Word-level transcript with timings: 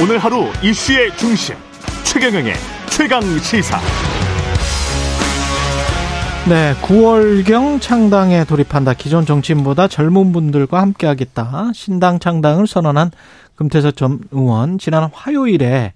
오늘 0.00 0.18
하루 0.18 0.44
이슈의 0.62 1.16
중심 1.16 1.56
최경영의 2.04 2.54
최강 2.88 3.20
시사. 3.40 3.80
네, 6.48 6.72
9월경 6.82 7.80
창당에 7.80 8.44
돌입한다. 8.44 8.94
기존 8.94 9.26
정치인보다 9.26 9.88
젊은 9.88 10.32
분들과 10.32 10.80
함께하겠다. 10.80 11.72
신당 11.74 12.20
창당을 12.20 12.68
선언한 12.68 13.10
금태섭 13.56 13.96
전 13.96 14.20
의원 14.30 14.78
지난 14.78 15.10
화요일에 15.12 15.94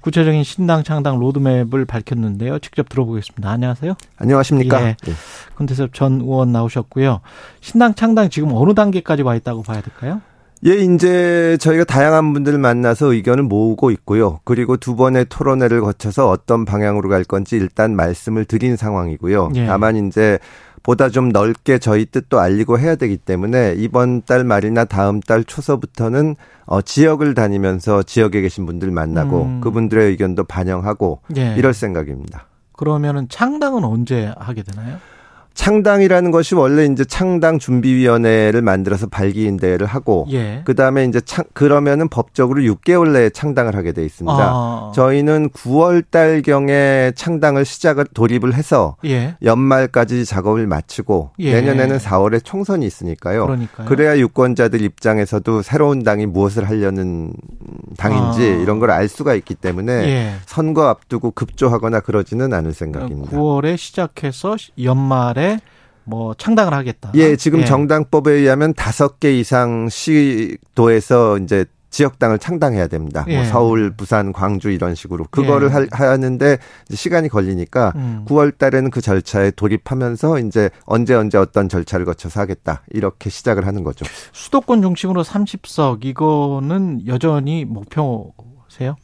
구체적인 0.00 0.42
신당 0.42 0.82
창당 0.82 1.20
로드맵을 1.20 1.84
밝혔는데요. 1.84 2.58
직접 2.58 2.88
들어보겠습니다. 2.88 3.48
안녕하세요. 3.48 3.94
안녕하십니까. 4.16 4.82
예. 4.82 4.96
예. 5.06 5.12
금태섭 5.54 5.94
전 5.94 6.20
의원 6.20 6.50
나오셨고요. 6.50 7.20
신당 7.60 7.94
창당 7.94 8.28
지금 8.28 8.50
어느 8.54 8.74
단계까지 8.74 9.22
와 9.22 9.36
있다고 9.36 9.62
봐야 9.62 9.80
될까요? 9.82 10.20
예, 10.64 10.74
이제 10.74 11.58
저희가 11.60 11.84
다양한 11.84 12.32
분들을 12.32 12.58
만나서 12.58 13.12
의견을 13.12 13.44
모으고 13.44 13.90
있고요. 13.90 14.40
그리고 14.44 14.76
두 14.76 14.96
번의 14.96 15.26
토론회를 15.28 15.80
거쳐서 15.82 16.28
어떤 16.28 16.64
방향으로 16.64 17.08
갈 17.08 17.24
건지 17.24 17.56
일단 17.56 17.94
말씀을 17.94 18.44
드린 18.46 18.76
상황이고요. 18.76 19.50
예. 19.56 19.66
다만 19.66 19.96
이제 20.08 20.38
보다 20.82 21.08
좀 21.08 21.30
넓게 21.30 21.78
저희 21.78 22.06
뜻도 22.06 22.38
알리고 22.38 22.78
해야 22.78 22.94
되기 22.94 23.16
때문에 23.16 23.74
이번 23.76 24.22
달 24.22 24.44
말이나 24.44 24.84
다음 24.84 25.20
달 25.20 25.42
초서부터는 25.44 26.36
어 26.64 26.80
지역을 26.80 27.34
다니면서 27.34 28.04
지역에 28.04 28.40
계신 28.40 28.66
분들 28.66 28.90
만나고 28.92 29.42
음. 29.42 29.60
그분들의 29.60 30.06
의견도 30.10 30.44
반영하고 30.44 31.20
예. 31.36 31.54
이럴 31.56 31.74
생각입니다. 31.74 32.46
그러면은 32.72 33.28
창당은 33.28 33.84
언제 33.84 34.32
하게 34.38 34.62
되나요? 34.62 34.98
창당이라는 35.56 36.30
것이 36.30 36.54
원래 36.54 36.84
이제 36.84 37.04
창당 37.04 37.58
준비위원회를 37.58 38.62
만들어서 38.62 39.06
발기인 39.08 39.56
대회를 39.56 39.86
하고 39.86 40.26
예. 40.30 40.62
그다음에 40.64 41.04
이제 41.06 41.20
창 41.20 41.44
그러면은 41.54 42.08
법적으로 42.08 42.62
6개월 42.62 43.10
내에 43.12 43.30
창당을 43.30 43.74
하게 43.74 43.92
돼 43.92 44.04
있습니다. 44.04 44.36
아. 44.38 44.92
저희는 44.94 45.48
9월 45.50 46.04
달 46.10 46.42
경에 46.42 47.12
창당을 47.16 47.64
시작을 47.64 48.04
돌입을 48.14 48.54
해서 48.54 48.96
예. 49.06 49.36
연말까지 49.42 50.24
작업을 50.26 50.66
마치고 50.66 51.30
예. 51.40 51.54
내년에는 51.54 51.98
4월에 51.98 52.44
총선이 52.44 52.86
있으니까요. 52.86 53.46
그러니까요. 53.46 53.88
그래야 53.88 54.16
유권자들 54.18 54.82
입장에서도 54.82 55.62
새로운 55.62 56.02
당이 56.04 56.26
무엇을 56.26 56.68
하려는 56.68 57.32
당인지 57.96 58.42
아. 58.42 58.62
이런 58.62 58.78
걸 58.78 58.86
알 58.96 59.08
수가 59.08 59.34
있기 59.34 59.54
때문에 59.54 59.92
예. 59.92 60.32
선거 60.46 60.86
앞두고 60.88 61.32
급조하거나 61.32 62.00
그러지는 62.00 62.52
않을 62.54 62.72
생각입니다. 62.72 63.36
9월에 63.36 63.76
시작해서 63.76 64.56
연말에 64.82 65.45
뭐 66.04 66.34
창당을 66.34 66.72
하겠다. 66.72 67.10
예, 67.14 67.36
지금 67.36 67.60
예. 67.60 67.64
정당법에 67.64 68.32
의하면 68.32 68.72
다섯 68.74 69.18
개 69.18 69.36
이상 69.38 69.88
시도에서 69.88 71.38
이제 71.38 71.66
지역당을 71.90 72.38
창당해야 72.38 72.88
됩니다. 72.88 73.24
뭐 73.26 73.32
예. 73.32 73.38
뭐 73.38 73.46
서울, 73.46 73.90
부산, 73.90 74.32
광주 74.32 74.70
이런 74.70 74.94
식으로 74.94 75.26
그거를 75.30 75.70
예. 75.70 75.86
하는데 75.90 76.58
시간이 76.90 77.28
걸리니까 77.28 77.92
음. 77.96 78.24
9월 78.28 78.56
달에는 78.56 78.90
그 78.90 79.00
절차에 79.00 79.52
돌입하면서 79.52 80.40
이제 80.40 80.70
언제 80.84 81.14
언제 81.14 81.38
어떤 81.38 81.68
절차를 81.68 82.04
거쳐서 82.04 82.40
하겠다. 82.40 82.82
이렇게 82.90 83.30
시작을 83.30 83.66
하는 83.66 83.82
거죠. 83.82 84.04
수도권 84.32 84.82
중심으로 84.82 85.24
30석 85.24 86.04
이거는 86.04 87.06
여전히 87.06 87.64
목표세요? 87.64 88.96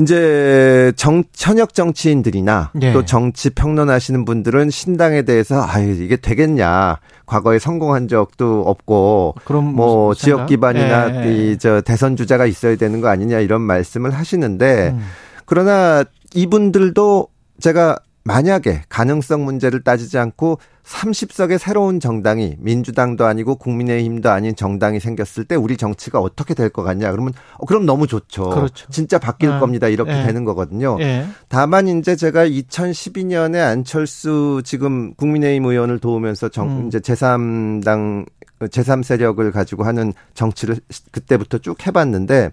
이제 0.00 0.92
정 0.96 1.24
현역 1.36 1.74
정치인들이나 1.74 2.72
예. 2.82 2.92
또 2.92 3.04
정치 3.04 3.50
평론하시는 3.50 4.24
분들은 4.24 4.70
신당에 4.70 5.22
대해서 5.22 5.62
아유 5.62 5.90
이게 6.02 6.16
되겠냐 6.16 6.98
과거에 7.26 7.58
성공한 7.58 8.08
적도 8.08 8.62
없고 8.62 9.34
뭐 9.74 10.14
지역 10.14 10.46
기반이나 10.46 11.26
예. 11.26 11.52
이저 11.52 11.80
대선 11.80 12.16
주자가 12.16 12.46
있어야 12.46 12.76
되는 12.76 13.00
거 13.00 13.08
아니냐 13.08 13.40
이런 13.40 13.60
말씀을 13.62 14.12
하시는데 14.12 14.94
음. 14.94 15.04
그러나 15.44 16.04
이분들도 16.34 17.28
제가 17.60 17.98
만약에 18.24 18.82
가능성 18.88 19.44
문제를 19.44 19.82
따지지 19.82 20.18
않고 20.18 20.58
30석의 20.84 21.58
새로운 21.58 22.00
정당이 22.00 22.56
민주당도 22.58 23.24
아니고 23.26 23.56
국민의힘도 23.56 24.30
아닌 24.30 24.54
정당이 24.56 25.00
생겼을 25.00 25.44
때 25.44 25.54
우리 25.54 25.76
정치가 25.76 26.18
어떻게 26.20 26.54
될 26.54 26.68
것 26.70 26.82
같냐 26.82 27.10
그러면 27.10 27.32
어, 27.56 27.64
그럼 27.66 27.86
너무 27.86 28.06
좋죠. 28.06 28.50
그렇죠. 28.50 28.86
진짜 28.90 29.18
바뀔 29.18 29.50
아, 29.52 29.60
겁니다. 29.60 29.88
이렇게 29.88 30.12
예. 30.12 30.24
되는 30.24 30.44
거거든요. 30.44 30.98
예. 31.00 31.26
다만 31.48 31.88
이제 31.88 32.16
제가 32.16 32.46
2012년에 32.46 33.56
안철수 33.64 34.62
지금 34.64 35.14
국민의힘 35.14 35.64
의원을 35.64 35.98
도우면서 35.98 36.50
정 36.50 36.68
음. 36.68 36.86
이제 36.88 36.98
제3당 37.00 38.26
제3 38.60 39.02
세력을 39.02 39.50
가지고 39.52 39.84
하는 39.84 40.12
정치를 40.34 40.76
그때부터 41.12 41.58
쭉 41.58 41.86
해봤는데 41.86 42.50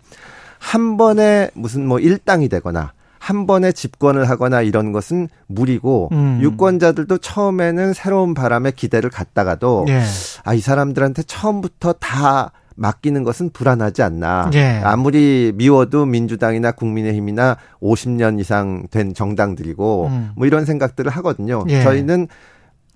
한 0.60 0.98
번에 0.98 1.50
무슨 1.54 1.86
뭐 1.86 2.00
일당이 2.00 2.48
되거나 2.50 2.94
한 3.26 3.48
번에 3.48 3.72
집권을 3.72 4.30
하거나 4.30 4.62
이런 4.62 4.92
것은 4.92 5.30
무리고 5.48 6.10
음. 6.12 6.38
유권자들도 6.44 7.18
처음에는 7.18 7.94
새로운 7.94 8.36
바람에 8.36 8.70
기대를 8.70 9.10
갖다가도 9.10 9.86
예. 9.88 10.04
아이 10.44 10.60
사람들한테 10.60 11.24
처음부터 11.24 11.94
다 11.94 12.52
맡기는 12.76 13.24
것은 13.24 13.50
불안하지 13.50 14.04
않나. 14.04 14.52
예. 14.54 14.80
아무리 14.84 15.54
미워도 15.56 16.06
민주당이나 16.06 16.72
국민의힘이나 16.74 17.58
50년 17.82 18.40
이상 18.40 18.86
된 18.92 19.16
정당들이고 19.16 20.06
음. 20.06 20.32
뭐 20.36 20.46
이런 20.46 20.66
생각들을 20.66 21.10
하거든요. 21.10 21.66
예. 21.68 21.82
저희는 21.82 22.28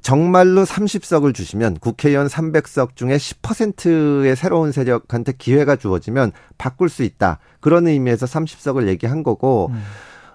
정말로 0.03 0.63
30석을 0.63 1.33
주시면 1.33 1.79
국회의원 1.79 2.27
300석 2.27 2.95
중에 2.95 3.17
10%의 3.17 4.35
새로운 4.35 4.71
세력한테 4.71 5.33
기회가 5.39 5.75
주어지면 5.75 6.33
바꿀 6.59 6.87
수 6.87 7.01
있다. 7.01 7.39
그런 7.61 7.87
의미에서 7.87 8.27
30석을 8.27 8.87
얘기한 8.89 9.23
거고 9.23 9.71
음. 9.71 9.81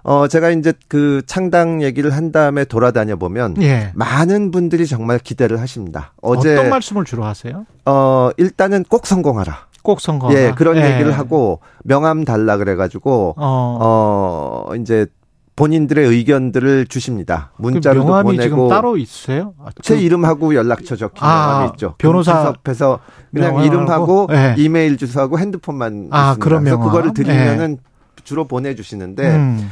어, 0.05 0.29
제가 0.29 0.51
이제 0.51 0.75
그 0.87 1.23
창당 1.27 1.83
얘기를 1.83 2.11
한 2.15 2.31
다음에 2.31 2.65
돌아다녀 2.67 3.17
보면 3.17 3.61
예. 3.63 3.91
많은 3.95 4.51
분들이 4.51 4.87
정말 4.87 5.19
기대를 5.19 5.61
하십니다. 5.61 6.13
어제 6.21 6.53
어떤 6.53 6.69
말씀을 6.69 7.05
주로 7.05 7.25
하세요? 7.25 7.65
어, 7.87 8.31
일단은 8.37 8.85
꼭 8.89 9.07
성공하라. 9.07 9.67
꼭 9.83 10.03
성공하라. 10.03 10.39
예, 10.39 10.53
그런 10.53 10.77
예. 10.77 10.93
얘기를 10.93 11.13
하고 11.13 11.61
명함 11.85 12.25
달라 12.25 12.59
그래 12.59 12.75
가지고 12.75 13.35
어. 13.39 14.67
어, 14.69 14.75
이제 14.77 15.07
본인들의 15.57 16.07
의견들을 16.07 16.87
주십니다. 16.87 17.53
문자로 17.57 18.01
그 18.03 18.07
명함이 18.07 18.37
보내고 18.37 18.43
지금 18.43 18.69
따로 18.69 18.97
있으세요? 18.99 19.55
아, 19.59 19.69
제 19.83 19.95
그... 19.95 20.01
이름하고 20.01 20.55
연락처 20.55 20.97
적힌 20.97 21.25
아, 21.25 21.49
명함이 21.49 21.71
있죠. 21.75 21.95
변호사 21.97 22.49
앞에서 22.49 22.99
그냥 23.33 23.65
이름하고 23.65 24.27
네. 24.31 24.55
이메일 24.59 24.99
주소하고 24.99 25.39
핸드폰만 25.39 26.09
아, 26.11 26.33
있습니다. 26.33 26.45
그래서 26.45 26.79
그거를 26.79 27.15
드리면은 27.15 27.77
네. 27.77 28.23
주로 28.25 28.47
보내주시는데 28.47 29.37
음. 29.37 29.71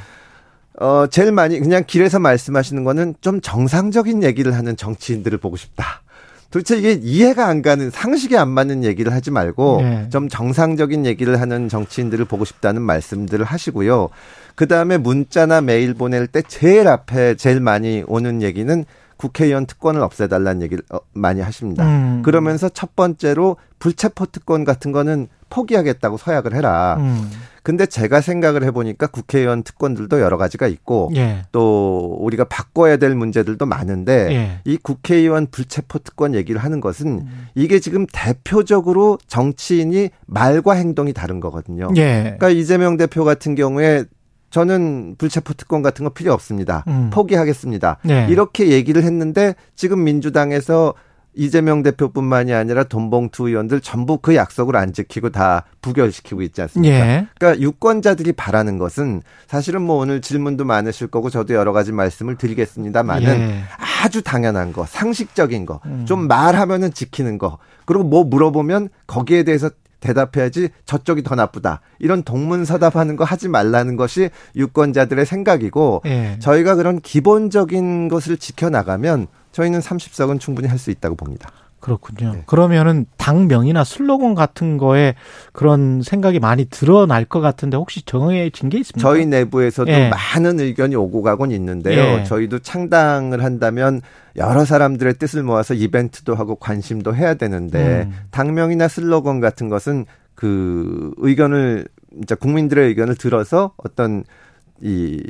어, 0.81 1.07
제일 1.11 1.33
많이 1.33 1.59
그냥 1.61 1.85
길에서 1.87 2.19
말씀하시는 2.19 2.85
거는 2.85 3.15
좀 3.21 3.41
정상적인 3.41 4.23
얘기를 4.23 4.55
하는 4.55 4.77
정치인들을 4.77 5.39
보고 5.39 5.57
싶다. 5.57 6.03
도대체 6.51 6.77
이게 6.77 6.93
이해가 6.93 7.47
안 7.47 7.63
가는 7.63 7.91
상식에 7.91 8.37
안 8.37 8.51
맞는 8.51 8.85
얘기를 8.85 9.13
하지 9.13 9.31
말고 9.31 9.79
네. 9.81 10.09
좀 10.11 10.29
정상적인 10.29 11.07
얘기를 11.07 11.41
하는 11.41 11.69
정치인들을 11.69 12.27
보고 12.27 12.45
싶다는 12.45 12.83
말씀들을 12.83 13.45
하시고요. 13.45 14.11
그 14.55 14.69
다음에 14.69 14.99
문자나 14.99 15.63
메일 15.63 15.95
보낼 15.95 16.27
때 16.27 16.43
제일 16.47 16.89
앞에 16.89 17.37
제일 17.37 17.61
많이 17.61 18.05
오는 18.07 18.43
얘기는 18.43 18.85
국회의원 19.17 19.65
특권을 19.67 20.03
없애달라는 20.03 20.63
얘기를 20.63 20.85
어, 20.91 20.99
많이 21.15 21.41
하십니다. 21.41 21.87
음. 21.87 22.23
그러면서 22.23 22.69
첫 22.69 22.95
번째로 22.97 23.57
불체포 23.79 24.27
특권 24.27 24.65
같은 24.65 24.93
거는 24.93 25.29
포기하겠다고 25.49 26.19
서약을 26.19 26.55
해라. 26.55 26.97
음. 26.99 27.31
근데 27.63 27.87
제가 27.87 28.21
생각을 28.21 28.65
해보니까 28.65 29.07
국회의원 29.07 29.63
특권들도 29.63 30.21
여러 30.21 30.37
가지가 30.37 30.67
있고 30.67 31.11
예. 31.15 31.43
또 31.53 32.17
우리가 32.21 32.45
바꿔야 32.45 32.97
될 32.97 33.15
문제들도 33.15 33.65
많은데 33.65 34.29
예. 34.31 34.61
이 34.65 34.77
국회의원 34.77 35.47
불체포 35.47 36.01
특권 36.01 36.35
얘기를 36.35 36.63
하는 36.63 36.81
것은 36.81 37.07
음. 37.07 37.47
이게 37.55 37.79
지금 37.79 38.07
대표적으로 38.13 39.19
정치인이 39.29 40.11
말과 40.27 40.73
행동이 40.73 41.13
다른 41.13 41.41
거거든요. 41.41 41.91
예. 41.97 42.23
그러니까 42.23 42.51
이재명 42.51 42.97
대표 42.97 43.25
같은 43.25 43.55
경우에 43.55 44.05
저는 44.51 45.15
불체포 45.17 45.55
특권 45.55 45.83
같은 45.83 46.05
거 46.05 46.11
필요 46.11 46.33
없습니다. 46.33 46.85
음. 46.89 47.11
포기하겠습니다. 47.11 47.99
네. 48.03 48.27
이렇게 48.29 48.69
얘기를 48.69 49.03
했는데 49.03 49.55
지금 49.75 50.05
민주당에서 50.05 50.95
이재명 51.35 51.83
대표뿐만이 51.83 52.53
아니라 52.53 52.85
돈봉투 52.85 53.49
의원들 53.49 53.81
전부 53.81 54.19
그 54.19 54.35
약속을 54.35 54.77
안 54.77 54.93
지키고 54.93 55.31
다 55.31 55.65
부결시키고 55.81 56.43
있지 56.43 56.61
않습니까? 56.63 56.95
예. 56.95 57.27
그러니까 57.39 57.63
유권자들이 57.63 58.33
바라는 58.33 58.79
것은 58.79 59.23
사실은 59.47 59.83
뭐 59.83 59.97
오늘 59.97 60.21
질문도 60.21 60.65
많으실 60.65 61.07
거고 61.07 61.31
저도 61.31 61.55
여러 61.55 61.73
가지 61.73 61.93
말씀을 61.93 62.37
드리겠습니다만은 62.37 63.41
예. 63.41 63.63
아주 64.05 64.23
당연한 64.23 64.73
거, 64.73 64.85
상식적인 64.85 65.65
거, 65.65 65.81
음. 65.87 66.05
좀 66.07 66.29
말하면은 66.29 66.93
지키는 66.93 67.39
거, 67.39 67.59
그리고 67.87 68.05
뭐 68.05 68.25
물어보면 68.25 68.91
거기에 69.07 69.45
대해서 69.45 69.71
대답해야지 70.01 70.69
저쪽이 70.85 71.23
더 71.23 71.35
나쁘다. 71.35 71.81
이런 71.99 72.23
동문서답하는 72.25 73.17
거 73.17 73.25
하지 73.25 73.49
말라는 73.49 73.97
것이 73.97 74.31
유권자들의 74.57 75.25
생각이고 75.25 76.03
예. 76.07 76.37
저희가 76.41 76.75
그런 76.75 77.01
기본적인 77.01 78.09
것을 78.09 78.37
지켜나가면 78.37 79.29
저희는 79.53 79.81
30석은 79.81 80.41
충분히 80.41 80.69
할 80.69 80.79
수 80.79 80.91
있다고 80.91 81.15
봅니다. 81.15 81.51
그렇군요. 81.83 82.33
네. 82.33 82.43
그러면은 82.47 83.07
당명이나 83.17 83.83
슬로건 83.83 84.35
같은 84.35 84.79
거에 84.79 85.15
그런 85.53 86.01
생각이 86.03 86.39
많이 86.39 86.65
드러날 86.67 87.25
것 87.25 87.41
같은데 87.41 87.77
혹시 87.77 88.03
정해진 88.05 88.69
게 88.69 88.79
있습니까? 88.79 89.01
저희 89.09 89.27
내부에서도 89.27 89.91
예. 89.91 90.09
많은 90.09 90.61
의견이 90.61 90.95
오고 90.95 91.23
가곤 91.23 91.51
있는데요. 91.51 92.21
예. 92.21 92.25
저희도 92.25 92.61
창당을 92.61 93.43
한다면 93.43 94.01
여러 94.37 94.65
사람들의 94.65 95.15
뜻을 95.15 95.43
모아서 95.43 95.75
이벤트도 95.75 96.37
하고 96.37 96.55
관심도 96.55 97.17
해야 97.17 97.35
되는데 97.35 98.05
음. 98.09 98.15
당명이나 98.31 98.87
슬로건 98.87 99.41
같은 99.41 99.69
것은 99.69 100.07
그 100.37 101.13
의견을 101.19 101.87
이제 102.23 102.37
국민들의 102.37 102.87
의견을 102.89 103.17
들어서 103.17 103.75
어떤 103.77 104.23
이 104.81 105.21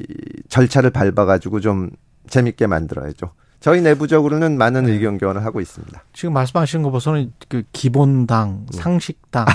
절차를 0.50 0.90
밟아 0.90 1.24
가지고 1.24 1.60
좀 1.60 1.90
재밌게 2.28 2.66
만들어야죠. 2.66 3.32
저희 3.62 3.80
내부적으로는 3.80 4.58
많은 4.58 4.84
네. 4.86 4.92
의견 4.92 5.18
교환을 5.18 5.44
하고 5.44 5.60
있습니다. 5.60 6.02
지금 6.12 6.34
말씀하시는 6.34 6.82
거 6.82 6.90
보서는 6.90 7.32
그 7.48 7.62
기본당, 7.72 8.66
네. 8.72 8.78
상식당, 8.78 9.46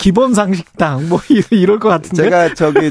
기본 0.00 0.32
상식당 0.32 1.06
뭐 1.10 1.20
이럴 1.52 1.78
것 1.78 1.90
같은데. 1.90 2.22
제가 2.22 2.54
저기 2.54 2.88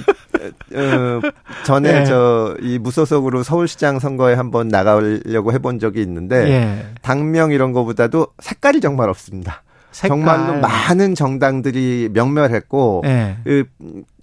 어, 0.76 1.22
전에 1.66 1.92
네. 1.92 2.06
저이 2.06 2.78
무소속으로 2.78 3.42
서울시장 3.42 3.98
선거에 3.98 4.36
한번 4.36 4.68
나가려고 4.68 5.52
해본 5.52 5.80
적이 5.80 6.04
있는데 6.04 6.44
네. 6.44 6.86
당명 7.02 7.52
이런 7.52 7.72
거보다도 7.72 8.28
색깔이 8.40 8.82
정말 8.82 9.10
없습니다. 9.10 9.64
색깔. 9.92 10.10
정말로 10.16 10.60
많은 10.62 11.16
정당들이 11.16 12.10
명멸했고 12.14 13.02
네. 13.04 13.38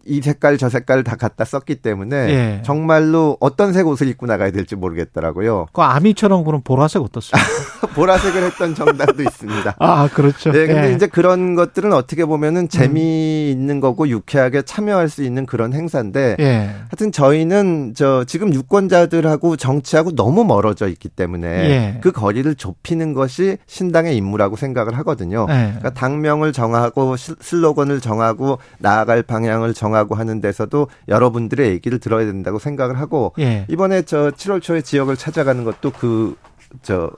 그이 0.05 0.21
색깔 0.23 0.59
저 0.59 0.69
색깔 0.69 1.03
다 1.05 1.17
갖다 1.17 1.45
썼기 1.45 1.77
때문에 1.77 2.17
예. 2.17 2.63
정말로 2.65 3.37
어떤 3.41 3.73
색 3.73 3.87
옷을 3.87 4.09
입고 4.09 4.27
나가야 4.27 4.51
될지 4.51 4.77
모르겠더라고요. 4.77 5.67
그 5.73 5.83
아미처럼 5.83 6.45
그런 6.45 6.63
보라색 6.63 7.03
어떻습니까? 7.03 7.49
보라색을 7.95 8.43
했던 8.43 8.75
정당도 8.75 9.23
있습니다. 9.23 9.77
아 9.81 10.09
그렇죠. 10.13 10.53
네, 10.53 10.67
근데 10.67 10.91
예. 10.91 10.95
이제 10.95 11.07
그런 11.07 11.55
것들은 11.55 11.93
어떻게 11.93 12.25
보면은 12.25 12.69
재미있는 12.69 13.77
음. 13.77 13.81
거고 13.81 14.09
유쾌하게 14.09 14.63
참여할 14.63 15.09
수 15.09 15.23
있는 15.23 15.47
그런 15.47 15.73
행사인데, 15.73 16.37
예. 16.41 16.71
하여튼 16.79 17.13
저희는 17.13 17.95
저 17.97 18.25
지금 18.25 18.53
유권자들하고 18.53 19.57
정치하고 19.57 20.15
너무 20.15 20.45
멀어져 20.45 20.89
있기 20.89 21.09
때문에 21.09 21.47
예. 21.47 21.99
그 22.01 22.13
거리를 22.13 22.53
좁히는 22.55 23.15
것이 23.15 23.59
신당의 23.67 24.17
임무라고 24.17 24.57
생각을 24.57 24.97
하거든요. 24.99 25.47
예. 25.49 25.55
그러니까 25.55 25.91
당명을 25.91 26.53
정하고 26.53 27.17
슬로건을 27.17 28.01
정하고 28.01 28.59
나아갈 28.79 29.23
방향을 29.23 29.75
정 29.75 29.94
정하고 29.95 30.15
하는 30.15 30.41
데서도 30.41 30.89
여러분들의 31.09 31.71
얘기를 31.71 31.99
들어야 31.99 32.27
된다고 32.27 32.59
생각을 32.59 32.99
하고 32.99 33.33
예. 33.39 33.67
이번에 33.69 34.03
저 34.03 34.31
7월 34.31 34.61
초에 34.61 34.83
지역을 34.83 35.17
찾아가는 35.17 35.65
것도 35.65 35.91
그 35.93 36.37
저 36.83 37.11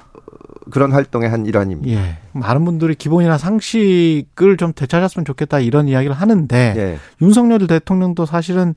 그런 0.70 0.93
활동의 0.93 1.28
한 1.28 1.46
일환입니다. 1.46 2.00
예. 2.00 2.19
많은 2.32 2.64
분들이 2.64 2.94
기본이나 2.94 3.38
상식을 3.38 4.56
좀 4.58 4.73
되찾았으면 4.75 5.25
좋겠다 5.25 5.61
이런 5.61 5.88
이야기를 5.88 6.14
하는데 6.14 6.75
예. 6.76 6.99
윤석열 7.25 7.67
대통령도 7.67 8.26
사실은 8.26 8.75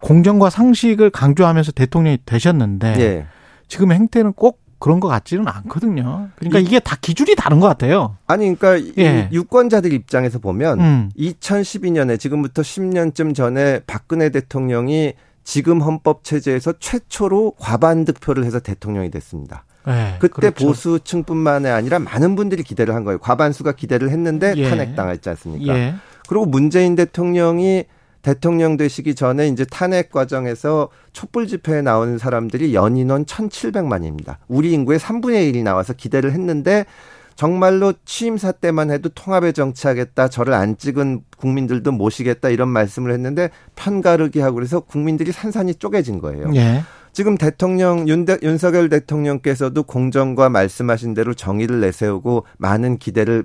공정과 0.00 0.50
상식을 0.50 1.10
강조하면서 1.10 1.72
대통령이 1.72 2.18
되셨는데 2.24 2.94
예. 2.98 3.26
지금 3.66 3.92
행태는 3.92 4.34
꼭 4.34 4.61
그런 4.82 4.98
것 4.98 5.06
같지는 5.06 5.46
않거든요. 5.46 6.28
그러니까 6.34 6.58
이, 6.58 6.64
게 6.64 6.80
다 6.80 6.96
기준이 7.00 7.36
다른 7.36 7.60
것 7.60 7.68
같아요. 7.68 8.16
아니, 8.26 8.52
그러니까 8.58 8.92
예. 8.98 9.28
유권자들 9.30 9.92
입장에서 9.92 10.40
보면 10.40 10.80
음. 10.80 11.10
2012년에 11.16 12.18
지금부터 12.18 12.62
10년쯤 12.62 13.32
전에 13.32 13.80
박근혜 13.86 14.30
대통령이 14.30 15.14
지금 15.44 15.80
헌법 15.80 16.24
체제에서 16.24 16.74
최초로 16.80 17.54
과반 17.58 18.04
득표를 18.04 18.44
해서 18.44 18.58
대통령이 18.58 19.12
됐습니다. 19.12 19.64
네, 19.86 20.16
그때 20.18 20.50
그렇죠. 20.50 20.66
보수층뿐만이 20.66 21.68
아니라 21.68 22.00
많은 22.00 22.34
분들이 22.34 22.64
기대를 22.64 22.92
한 22.94 23.04
거예요. 23.04 23.18
과반수가 23.18 23.72
기대를 23.72 24.10
했는데 24.10 24.52
예. 24.56 24.68
탄핵당했지 24.68 25.28
않습니까? 25.28 25.76
예. 25.76 25.94
그리고 26.28 26.44
문재인 26.44 26.96
대통령이 26.96 27.84
대통령 28.22 28.76
되시기 28.76 29.14
전에 29.14 29.48
이제 29.48 29.64
탄핵 29.64 30.10
과정에서 30.10 30.88
촛불 31.12 31.46
집회에 31.46 31.82
나오는 31.82 32.18
사람들이 32.18 32.74
연인원 32.74 33.24
1,700만입니다. 33.24 34.36
우리 34.48 34.72
인구의 34.72 34.98
3분의 34.98 35.52
1이 35.52 35.62
나와서 35.62 35.92
기대를 35.92 36.32
했는데 36.32 36.86
정말로 37.34 37.92
취임사 38.04 38.52
때만 38.52 38.90
해도 38.90 39.08
통합에 39.08 39.52
정치하겠다, 39.52 40.28
저를 40.28 40.52
안 40.52 40.76
찍은 40.76 41.22
국민들도 41.36 41.90
모시겠다 41.90 42.50
이런 42.50 42.68
말씀을 42.68 43.10
했는데 43.12 43.50
편가르기 43.74 44.40
하고 44.40 44.56
그래서 44.56 44.80
국민들이 44.80 45.32
산산이 45.32 45.76
쪼개진 45.76 46.20
거예요. 46.20 46.50
예. 46.54 46.82
지금 47.12 47.36
대통령 47.36 48.08
윤대, 48.08 48.38
윤석열 48.42 48.88
대통령께서도 48.88 49.82
공정과 49.82 50.48
말씀하신 50.48 51.14
대로 51.14 51.34
정의를 51.34 51.80
내세우고 51.80 52.46
많은 52.58 52.98
기대를 52.98 53.44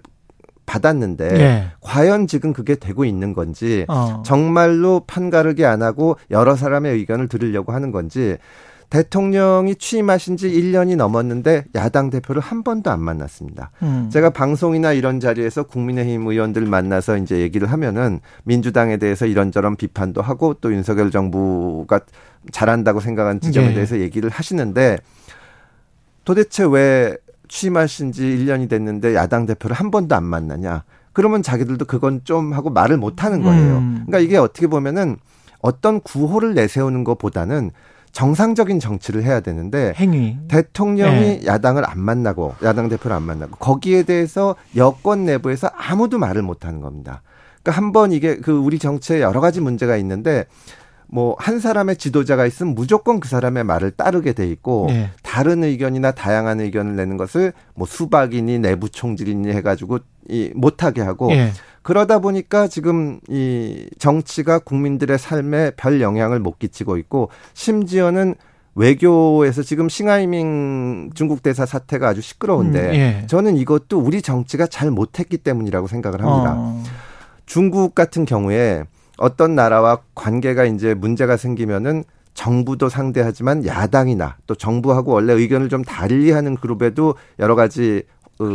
받았는데 0.67 1.39
예. 1.39 1.71
과연 1.81 2.27
지금 2.27 2.53
그게 2.53 2.75
되고 2.75 3.05
있는 3.05 3.33
건지 3.33 3.85
어. 3.87 4.21
정말로 4.23 5.01
판가르기 5.07 5.65
안 5.65 5.81
하고 5.81 6.17
여러 6.29 6.55
사람의 6.55 6.93
의견을 6.93 7.27
들으려고 7.27 7.71
하는 7.71 7.91
건지 7.91 8.37
대통령이 8.89 9.75
취임하신 9.75 10.37
지 10.37 10.49
1년이 10.49 10.95
넘었는데 10.95 11.65
야당 11.75 12.09
대표를 12.09 12.41
한 12.41 12.63
번도 12.63 12.89
안 12.89 13.01
만났습니다. 13.01 13.71
음. 13.81 14.09
제가 14.11 14.29
방송이나 14.29 14.93
이런 14.93 15.19
자리에서 15.19 15.63
국민의힘 15.63 16.25
의원들 16.25 16.65
만나서 16.65 17.17
이제 17.17 17.39
얘기를 17.39 17.69
하면은 17.69 18.21
민주당에 18.45 18.95
대해서 18.95 19.25
이런저런 19.25 19.75
비판도 19.75 20.21
하고 20.21 20.53
또 20.53 20.71
윤석열 20.71 21.11
정부가 21.11 21.99
잘한다고 22.51 23.01
생각하는 23.01 23.41
지점에 23.41 23.71
예. 23.71 23.73
대해서 23.73 23.99
얘기를 23.99 24.29
하시는데 24.29 24.99
도대체 26.23 26.63
왜 26.63 27.17
취임하신 27.47 28.11
지 28.11 28.21
1년이 28.23 28.69
됐는데 28.69 29.15
야당 29.15 29.45
대표를 29.45 29.75
한 29.75 29.91
번도 29.91 30.15
안 30.15 30.23
만나냐. 30.23 30.83
그러면 31.13 31.41
자기들도 31.41 31.85
그건 31.85 32.21
좀 32.23 32.53
하고 32.53 32.69
말을 32.69 32.97
못 32.97 33.23
하는 33.23 33.41
거예요. 33.41 33.77
음. 33.77 34.03
그러니까 34.05 34.19
이게 34.19 34.37
어떻게 34.37 34.67
보면은 34.67 35.17
어떤 35.59 35.99
구호를 36.01 36.53
내세우는 36.53 37.03
것보다는 37.03 37.71
정상적인 38.11 38.79
정치를 38.79 39.23
해야 39.23 39.39
되는데 39.39 39.93
행위. 39.97 40.37
대통령이 40.47 41.19
네. 41.39 41.45
야당을 41.45 41.89
안 41.89 41.99
만나고 41.99 42.55
야당 42.63 42.89
대표를 42.89 43.15
안 43.15 43.23
만나고 43.23 43.57
거기에 43.57 44.03
대해서 44.03 44.55
여권 44.75 45.25
내부에서 45.25 45.69
아무도 45.75 46.17
말을 46.17 46.41
못 46.41 46.65
하는 46.65 46.81
겁니다. 46.81 47.21
그러니까 47.63 47.81
한 47.81 47.91
번 47.91 48.11
이게 48.11 48.37
그 48.37 48.51
우리 48.57 48.79
정치에 48.79 49.21
여러 49.21 49.41
가지 49.41 49.59
문제가 49.61 49.97
있는데 49.97 50.45
뭐 51.09 51.37
한 51.47 51.59
사람의 51.59 51.95
지도자가 51.97 52.45
있으면 52.45 52.75
무조건 52.75 53.19
그 53.19 53.29
사람의 53.29 53.63
말을 53.63 53.91
따르게 53.91 54.33
돼 54.33 54.47
있고 54.49 54.87
네. 54.89 55.09
다른 55.23 55.63
의견이나 55.63 56.11
다양한 56.11 56.59
의견을 56.59 56.95
내는 56.95 57.15
것을 57.15 57.53
뭐 57.73 57.87
수박이니 57.87 58.59
내부 58.59 58.89
총질이니 58.89 59.49
해가지고 59.53 59.99
이 60.29 60.51
못하게 60.53 61.01
하고 61.01 61.27
네. 61.27 61.51
그러다 61.83 62.19
보니까 62.19 62.67
지금 62.67 63.19
이 63.29 63.87
정치가 63.97 64.59
국민들의 64.59 65.17
삶에 65.17 65.71
별 65.77 66.01
영향을 66.01 66.39
못 66.39 66.59
끼치고 66.59 66.97
있고 66.97 67.29
심지어는 67.53 68.35
외교에서 68.75 69.63
지금 69.63 69.87
싱하이밍 69.87 71.11
중국 71.15 71.41
대사 71.41 71.65
사태가 71.65 72.09
아주 72.09 72.21
시끄러운데 72.21 72.79
음, 72.89 72.93
예. 72.93 73.23
저는 73.27 73.55
이것도 73.55 73.99
우리 73.99 74.21
정치가 74.21 74.67
잘 74.67 74.91
못했기 74.91 75.37
때문이라고 75.37 75.87
생각을 75.87 76.21
합니다. 76.21 76.55
어. 76.57 76.83
중국 77.45 77.95
같은 77.95 78.25
경우에 78.25 78.83
어떤 79.17 79.55
나라와 79.55 79.99
관계가 80.15 80.65
이제 80.65 80.93
문제가 80.93 81.37
생기면은 81.37 82.03
정부도 82.33 82.87
상대하지만 82.87 83.65
야당이나 83.65 84.37
또 84.45 84.53
정부하고 84.53 85.11
원래 85.11 85.33
의견을 85.33 85.69
좀 85.69 85.83
달리하는 85.83 86.55
그룹에도 86.55 87.15
여러 87.39 87.55
가지 87.55 88.03
어, 88.39 88.45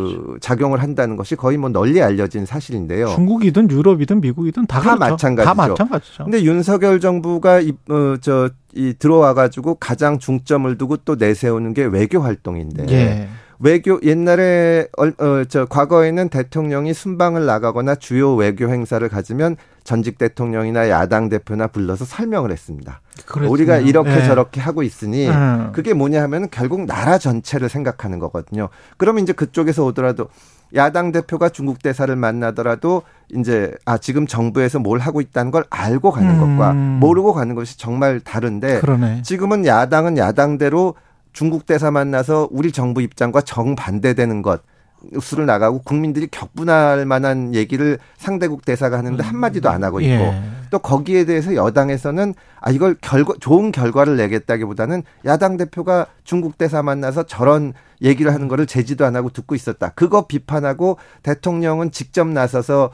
작용을 0.40 0.80
한다는 0.80 1.16
것이 1.16 1.34
거의 1.34 1.56
뭐 1.58 1.68
널리 1.68 2.00
알려진 2.00 2.46
사실인데요. 2.46 3.08
중국이든 3.08 3.68
유럽이든 3.68 4.20
미국이든 4.20 4.66
다, 4.66 4.80
다 4.80 4.94
그렇죠. 4.94 5.12
마찬가지죠. 5.12 5.44
다 5.44 5.54
마찬가지죠. 5.54 6.24
근데 6.24 6.44
윤석열 6.44 7.00
정부가 7.00 7.60
이, 7.60 7.72
어, 7.88 8.16
저, 8.20 8.50
이 8.74 8.94
들어와 8.96 9.34
가지고 9.34 9.74
가장 9.74 10.20
중점을 10.20 10.78
두고 10.78 10.98
또 10.98 11.16
내세우는 11.16 11.74
게 11.74 11.84
외교 11.84 12.20
활동인데. 12.20 12.86
예. 12.90 13.28
외교 13.62 14.00
옛날에 14.02 14.88
어, 14.98 15.44
저 15.48 15.66
과거에는 15.66 16.28
대통령이 16.28 16.92
순방을 16.92 17.46
나가거나 17.46 17.94
주요 17.94 18.34
외교 18.34 18.68
행사를 18.68 19.08
가지면 19.08 19.56
전직 19.84 20.18
대통령이나 20.18 20.88
야당 20.90 21.28
대표나 21.28 21.68
불러서 21.68 22.04
설명을 22.04 22.50
했습니다. 22.50 23.00
그렇군요. 23.24 23.52
우리가 23.52 23.76
이렇게 23.78 24.10
네. 24.10 24.24
저렇게 24.24 24.60
하고 24.60 24.82
있으니 24.82 25.28
음. 25.28 25.70
그게 25.72 25.94
뭐냐 25.94 26.22
하면 26.22 26.48
결국 26.50 26.86
나라 26.86 27.18
전체를 27.18 27.68
생각하는 27.68 28.18
거거든요. 28.18 28.68
그러면 28.96 29.22
이제 29.22 29.32
그쪽에서 29.32 29.84
오더라도 29.84 30.28
야당 30.74 31.12
대표가 31.12 31.48
중국 31.48 31.82
대사를 31.82 32.14
만나더라도 32.14 33.02
이제 33.32 33.72
아 33.84 33.98
지금 33.98 34.26
정부에서 34.26 34.80
뭘 34.80 34.98
하고 34.98 35.20
있다는 35.20 35.52
걸 35.52 35.64
알고 35.70 36.10
가는 36.10 36.30
음. 36.30 36.56
것과 36.56 36.72
모르고 36.72 37.32
가는 37.32 37.54
것이 37.54 37.78
정말 37.78 38.18
다른데 38.18 38.80
그러네. 38.80 39.22
지금은 39.22 39.66
야당은 39.66 40.16
야당대로 40.16 40.94
중국 41.32 41.66
대사 41.66 41.90
만나서 41.90 42.48
우리 42.50 42.72
정부 42.72 43.02
입장과 43.02 43.42
정반대되는 43.42 44.42
것 44.42 44.62
뉴스를 45.10 45.46
나가고 45.46 45.82
국민들이 45.82 46.28
격분할 46.28 47.06
만한 47.06 47.54
얘기를 47.54 47.98
상대국 48.16 48.64
대사가 48.64 48.98
하는데 48.98 49.22
한마디도 49.22 49.68
안 49.68 49.82
하고 49.82 50.00
있고 50.00 50.12
예. 50.12 50.42
또 50.70 50.78
거기에 50.78 51.24
대해서 51.24 51.54
여당에서는 51.54 52.34
아 52.60 52.70
이걸 52.70 52.96
결과 53.00 53.34
좋은 53.40 53.72
결과를 53.72 54.16
내겠다기보다는 54.16 55.02
야당 55.24 55.56
대표가 55.56 56.06
중국 56.24 56.56
대사 56.56 56.82
만나서 56.82 57.24
저런 57.24 57.72
얘기를 58.00 58.32
하는 58.32 58.48
거를 58.48 58.66
제지도 58.66 59.04
안 59.04 59.16
하고 59.16 59.30
듣고 59.30 59.54
있었다. 59.54 59.90
그거 59.90 60.26
비판하고 60.26 60.98
대통령은 61.22 61.90
직접 61.90 62.28
나서서 62.28 62.90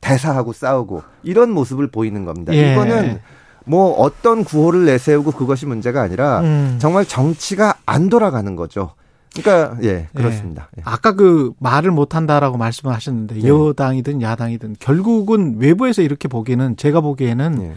대사하고 0.00 0.52
싸우고 0.52 1.02
이런 1.22 1.50
모습을 1.50 1.90
보이는 1.90 2.24
겁니다. 2.24 2.54
예. 2.54 2.72
이거는 2.72 3.20
뭐 3.64 3.92
어떤 3.92 4.44
구호를 4.44 4.84
내세우고 4.84 5.32
그것이 5.32 5.66
문제가 5.66 6.02
아니라 6.02 6.40
음. 6.40 6.76
정말 6.80 7.04
정치가 7.04 7.74
안 7.86 8.08
돌아가는 8.08 8.56
거죠. 8.56 8.92
그러니까 9.34 9.76
예, 9.82 9.88
예. 9.88 10.08
그렇습니다. 10.14 10.68
예. 10.76 10.82
아까 10.84 11.12
그 11.12 11.52
말을 11.60 11.92
못 11.92 12.14
한다라고 12.14 12.56
말씀을 12.56 12.94
하셨는데 12.94 13.42
예. 13.42 13.48
여당이든 13.48 14.22
야당이든 14.22 14.76
결국은 14.80 15.56
외부에서 15.58 16.02
이렇게 16.02 16.26
보기에는 16.26 16.76
제가 16.76 17.00
보기에는 17.00 17.62
예. 17.62 17.74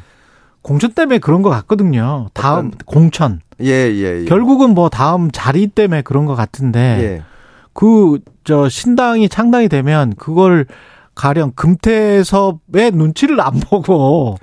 공천 0.61 0.93
때문에 0.93 1.19
그런 1.19 1.41
것 1.41 1.49
같거든요. 1.49 2.29
다음 2.33 2.71
공천. 2.85 3.41
예, 3.61 3.67
예, 3.67 4.21
예. 4.21 4.25
결국은 4.25 4.71
뭐 4.71 4.89
다음 4.89 5.29
자리 5.31 5.67
때문에 5.67 6.01
그런 6.01 6.25
것 6.25 6.35
같은데 6.35 6.79
예. 6.79 7.23
그저 7.73 8.69
신당이 8.69 9.29
창당이 9.29 9.67
되면 9.67 10.15
그걸 10.15 10.65
가령 11.15 11.51
금태섭의 11.55 12.91
눈치를 12.93 13.39
안 13.41 13.59
보고 13.59 14.37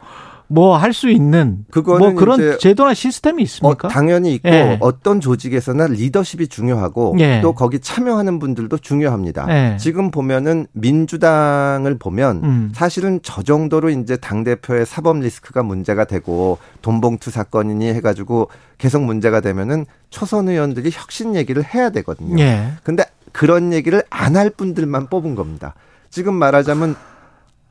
뭐 0.53 0.77
할 0.77 0.93
수 0.93 1.09
있는 1.09 1.65
그거는 1.71 2.01
뭐 2.01 2.15
그런 2.15 2.59
제도나 2.59 2.93
시스템이 2.93 3.43
있습니까? 3.45 3.87
어, 3.87 3.91
당연히 3.91 4.35
있고 4.35 4.49
예. 4.49 4.79
어떤 4.81 5.21
조직에서나 5.21 5.87
리더십이 5.87 6.49
중요하고 6.49 7.15
예. 7.21 7.41
또 7.41 7.53
거기 7.53 7.79
참여하는 7.79 8.41
분들도 8.41 8.79
중요합니다. 8.79 9.47
예. 9.49 9.77
지금 9.79 10.11
보면은 10.11 10.67
민주당을 10.73 11.99
보면 11.99 12.41
음. 12.45 12.73
사실은 12.75 13.21
저 13.23 13.43
정도로 13.43 13.91
이제 13.91 14.17
당 14.17 14.43
대표의 14.45 14.87
사법 14.87 15.21
리스크가 15.21 15.63
문제가 15.63 16.05
되고 16.05 16.59
돈봉투 16.83 17.31
사건이니 17.31 17.87
해가지고 17.95 18.49
계속 18.79 19.03
문제가 19.03 19.41
되면은 19.41 19.87
초선 20.11 20.49
의원들이 20.49 20.91
혁신 20.93 21.37
얘기를 21.37 21.63
해야 21.65 21.91
되거든요. 21.91 22.43
예. 22.43 22.73
근데 22.83 23.05
그런 23.33 23.73
얘기를 23.73 24.03
안 24.11 24.35
할 24.37 24.51
분들만 24.51 25.07
뽑은 25.09 25.35
겁니다. 25.37 25.75
지금 26.11 26.35
말하자면 26.35 26.97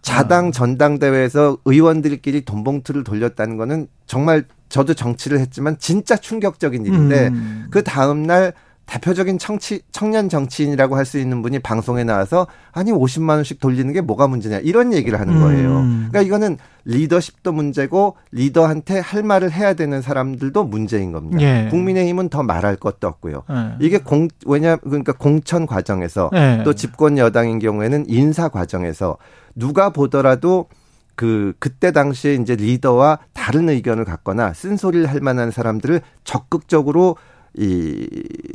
자당 0.02 0.48
아. 0.48 0.52
전당대회에서 0.52 1.58
의원들끼리 1.66 2.46
돈봉투를 2.46 3.04
돌렸다는 3.04 3.58
거는 3.58 3.88
정말 4.06 4.46
저도 4.70 4.94
정치를 4.94 5.40
했지만 5.40 5.78
진짜 5.80 6.16
충격적인 6.16 6.86
일인데 6.86 7.28
음. 7.30 7.68
그 7.72 7.84
다음 7.84 8.24
날 8.24 8.54
대표적인 8.90 9.38
청치, 9.38 9.82
청년 9.92 10.30
정치인이라고 10.30 10.96
할 10.96 11.10
수 11.10 11.18
있는 11.18 11.42
분이 11.42 11.58
방송에 11.60 12.04
나와서 12.04 12.46
아니 12.72 12.92
50만 12.92 13.30
원씩 13.30 13.60
돌리는 13.60 13.92
게 13.94 14.02
뭐가 14.02 14.28
문제냐 14.28 14.60
이런 14.60 14.94
얘기를 14.94 15.20
하는 15.20 15.40
거예요. 15.42 15.80
음. 15.80 16.08
그러니까 16.10 16.22
이거는 16.22 16.58
리더십도 16.86 17.52
문제고 17.52 18.16
리더한테 18.32 19.00
할 19.00 19.24
말을 19.24 19.52
해야 19.52 19.74
되는 19.74 20.04
사람들도 20.04 20.64
문제인 20.66 21.12
겁니다. 21.12 21.42
예. 21.42 21.68
국민의힘은 21.72 22.30
더 22.30 22.44
말할 22.44 22.76
것도 22.76 23.08
없고요. 23.08 23.44
예. 23.50 23.76
이게 23.80 23.98
공 23.98 24.28
왜냐 24.46 24.76
그러니까 24.76 25.14
공천 25.14 25.66
과정에서 25.66 26.30
예. 26.36 26.62
또 26.64 26.74
집권 26.74 27.18
여당인 27.18 27.58
경우에는 27.58 28.06
인사 28.08 28.50
과정에서 28.50 29.18
누가 29.56 29.90
보더라도 29.90 30.68
그 31.16 31.54
그때 31.60 31.92
당시에 31.92 32.36
이제 32.36 32.56
리더와 32.56 33.20
다른 33.34 33.68
의견을 33.68 34.06
갖거나 34.06 34.54
쓴소리를 34.54 35.08
할 35.08 35.22
만한 35.22 35.50
사람들을 35.52 36.02
적극적으로 36.24 37.18
이 37.56 38.08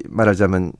말하자면 0.08 0.72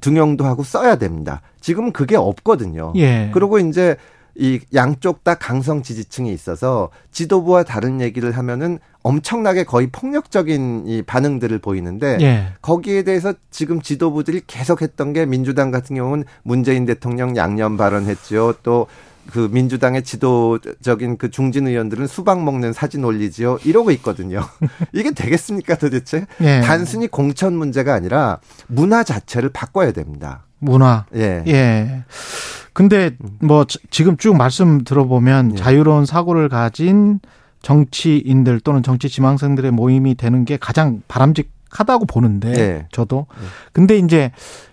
등용도 0.00 0.44
하고 0.44 0.62
써야 0.62 0.96
됩니다. 0.96 1.40
지금은 1.60 1.92
그게 1.92 2.16
없거든요. 2.16 2.92
예. 2.96 3.30
그리고 3.32 3.58
이제 3.58 3.96
이 4.34 4.60
양쪽 4.72 5.24
다 5.24 5.34
강성 5.34 5.82
지지층이 5.82 6.32
있어서 6.32 6.90
지도부와 7.10 7.64
다른 7.64 8.00
얘기를 8.00 8.30
하면은 8.32 8.78
엄청나게 9.02 9.64
거의 9.64 9.88
폭력적인 9.90 10.84
이 10.86 11.02
반응들을 11.02 11.58
보이는데 11.58 12.18
예. 12.20 12.52
거기에 12.62 13.02
대해서 13.02 13.34
지금 13.50 13.80
지도부들이 13.80 14.42
계속 14.46 14.82
했던 14.82 15.12
게 15.12 15.26
민주당 15.26 15.70
같은 15.72 15.96
경우는 15.96 16.24
문재인 16.44 16.86
대통령 16.86 17.36
양념 17.36 17.76
발언했죠. 17.76 18.54
또 18.62 18.86
그 19.32 19.48
민주당의 19.50 20.02
지도적인 20.02 21.18
그 21.18 21.30
중진 21.30 21.66
의원들은 21.66 22.06
수박 22.06 22.42
먹는 22.42 22.72
사진 22.72 23.04
올리지요. 23.04 23.58
이러고 23.64 23.90
있거든요. 23.92 24.42
이게 24.92 25.10
되겠습니까 25.12 25.76
도대체? 25.76 26.26
예. 26.40 26.60
단순히 26.60 27.08
공천 27.08 27.54
문제가 27.54 27.94
아니라 27.94 28.40
문화 28.66 29.04
자체를 29.04 29.50
바꿔야 29.50 29.92
됩니다. 29.92 30.44
문화. 30.58 31.04
예. 31.14 31.44
예. 31.46 32.04
근데 32.72 33.16
뭐 33.40 33.66
지금 33.90 34.16
쭉 34.16 34.36
말씀 34.36 34.84
들어보면 34.84 35.52
예. 35.52 35.56
자유로운 35.56 36.06
사고를 36.06 36.48
가진 36.48 37.20
정치인들 37.62 38.60
또는 38.60 38.82
정치 38.82 39.08
지망생들의 39.08 39.72
모임이 39.72 40.14
되는 40.14 40.44
게 40.44 40.56
가장 40.56 41.02
바람직 41.08 41.50
하다고 41.70 42.06
보는데 42.06 42.50
예. 42.58 42.86
저도. 42.92 43.26
예. 43.40 43.44
근데 43.72 43.96
이제 43.98 44.30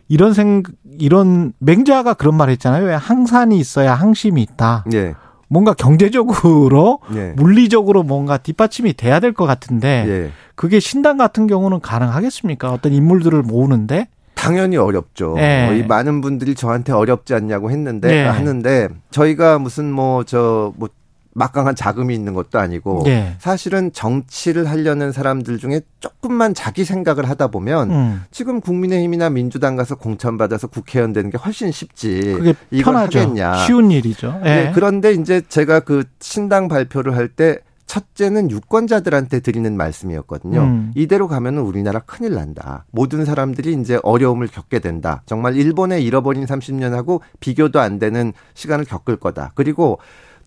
이런 0.07 0.33
생 0.33 0.63
이런 0.99 1.53
맹자가 1.59 2.13
그런 2.13 2.35
말 2.35 2.49
했잖아요. 2.49 2.85
왜 2.85 2.93
항산이 2.93 3.57
있어야 3.59 3.93
항심이 3.95 4.41
있다. 4.41 4.85
예. 4.93 5.13
뭔가 5.47 5.73
경제적으로 5.73 6.99
예. 7.15 7.33
물리적으로 7.35 8.03
뭔가 8.03 8.37
뒷받침이 8.37 8.93
돼야 8.93 9.19
될 9.19 9.33
것 9.33 9.45
같은데 9.45 10.05
예. 10.07 10.31
그게 10.55 10.79
신당 10.79 11.17
같은 11.17 11.47
경우는 11.47 11.81
가능하겠습니까? 11.81 12.71
어떤 12.71 12.93
인물들을 12.93 13.41
모으는데 13.43 14.07
당연히 14.35 14.77
어렵죠. 14.77 15.35
예. 15.39 15.77
이 15.79 15.83
많은 15.87 16.21
분들이 16.21 16.55
저한테 16.55 16.93
어렵지 16.93 17.33
않냐고 17.33 17.71
했는데 17.71 18.23
예. 18.23 18.23
하는데 18.25 18.89
저희가 19.11 19.59
무슨 19.59 19.91
뭐 19.91 20.23
저뭐 20.23 20.73
뭐 20.77 20.89
막강한 21.35 21.75
자금이 21.75 22.15
있는 22.15 22.33
것도 22.33 22.59
아니고 22.59 23.03
네. 23.03 23.35
사실은 23.39 23.91
정치를 23.91 24.69
하려는 24.69 25.11
사람들 25.11 25.59
중에 25.59 25.81
조금만 25.99 26.53
자기 26.53 26.85
생각을 26.85 27.29
하다 27.29 27.47
보면 27.47 27.91
음. 27.91 28.23
지금 28.31 28.61
국민의힘이나 28.61 29.29
민주당 29.29 29.75
가서 29.75 29.95
공천 29.95 30.37
받아서 30.37 30.67
국회의원 30.67 31.11
되는 31.11 31.29
게 31.29 31.37
훨씬 31.37 31.71
쉽지. 31.71 32.21
그게 32.37 32.53
이걸 32.71 32.93
편하죠. 32.93 33.19
하겠냐. 33.19 33.65
쉬운 33.65 33.91
일이죠. 33.91 34.39
네. 34.43 34.65
네. 34.65 34.71
그런데 34.73 35.11
이제 35.11 35.41
제가 35.47 35.81
그 35.81 36.05
신당 36.19 36.67
발표를 36.69 37.15
할 37.15 37.25
때 37.27 37.57
첫째는 37.87 38.49
유권자들한테 38.51 39.41
드리는 39.41 39.75
말씀이었거든요. 39.77 40.61
음. 40.61 40.91
이대로 40.95 41.27
가면은 41.27 41.61
우리나라 41.61 41.99
큰일 41.99 42.33
난다. 42.33 42.85
모든 42.91 43.25
사람들이 43.25 43.73
이제 43.73 43.99
어려움을 44.03 44.47
겪게 44.47 44.79
된다. 44.79 45.21
정말 45.25 45.55
일본의 45.55 46.03
잃어버린 46.03 46.45
30년하고 46.45 47.21
비교도 47.39 47.79
안 47.79 47.99
되는 47.99 48.33
시간을 48.53 48.85
겪을 48.85 49.17
거다. 49.17 49.51
그리고 49.55 49.99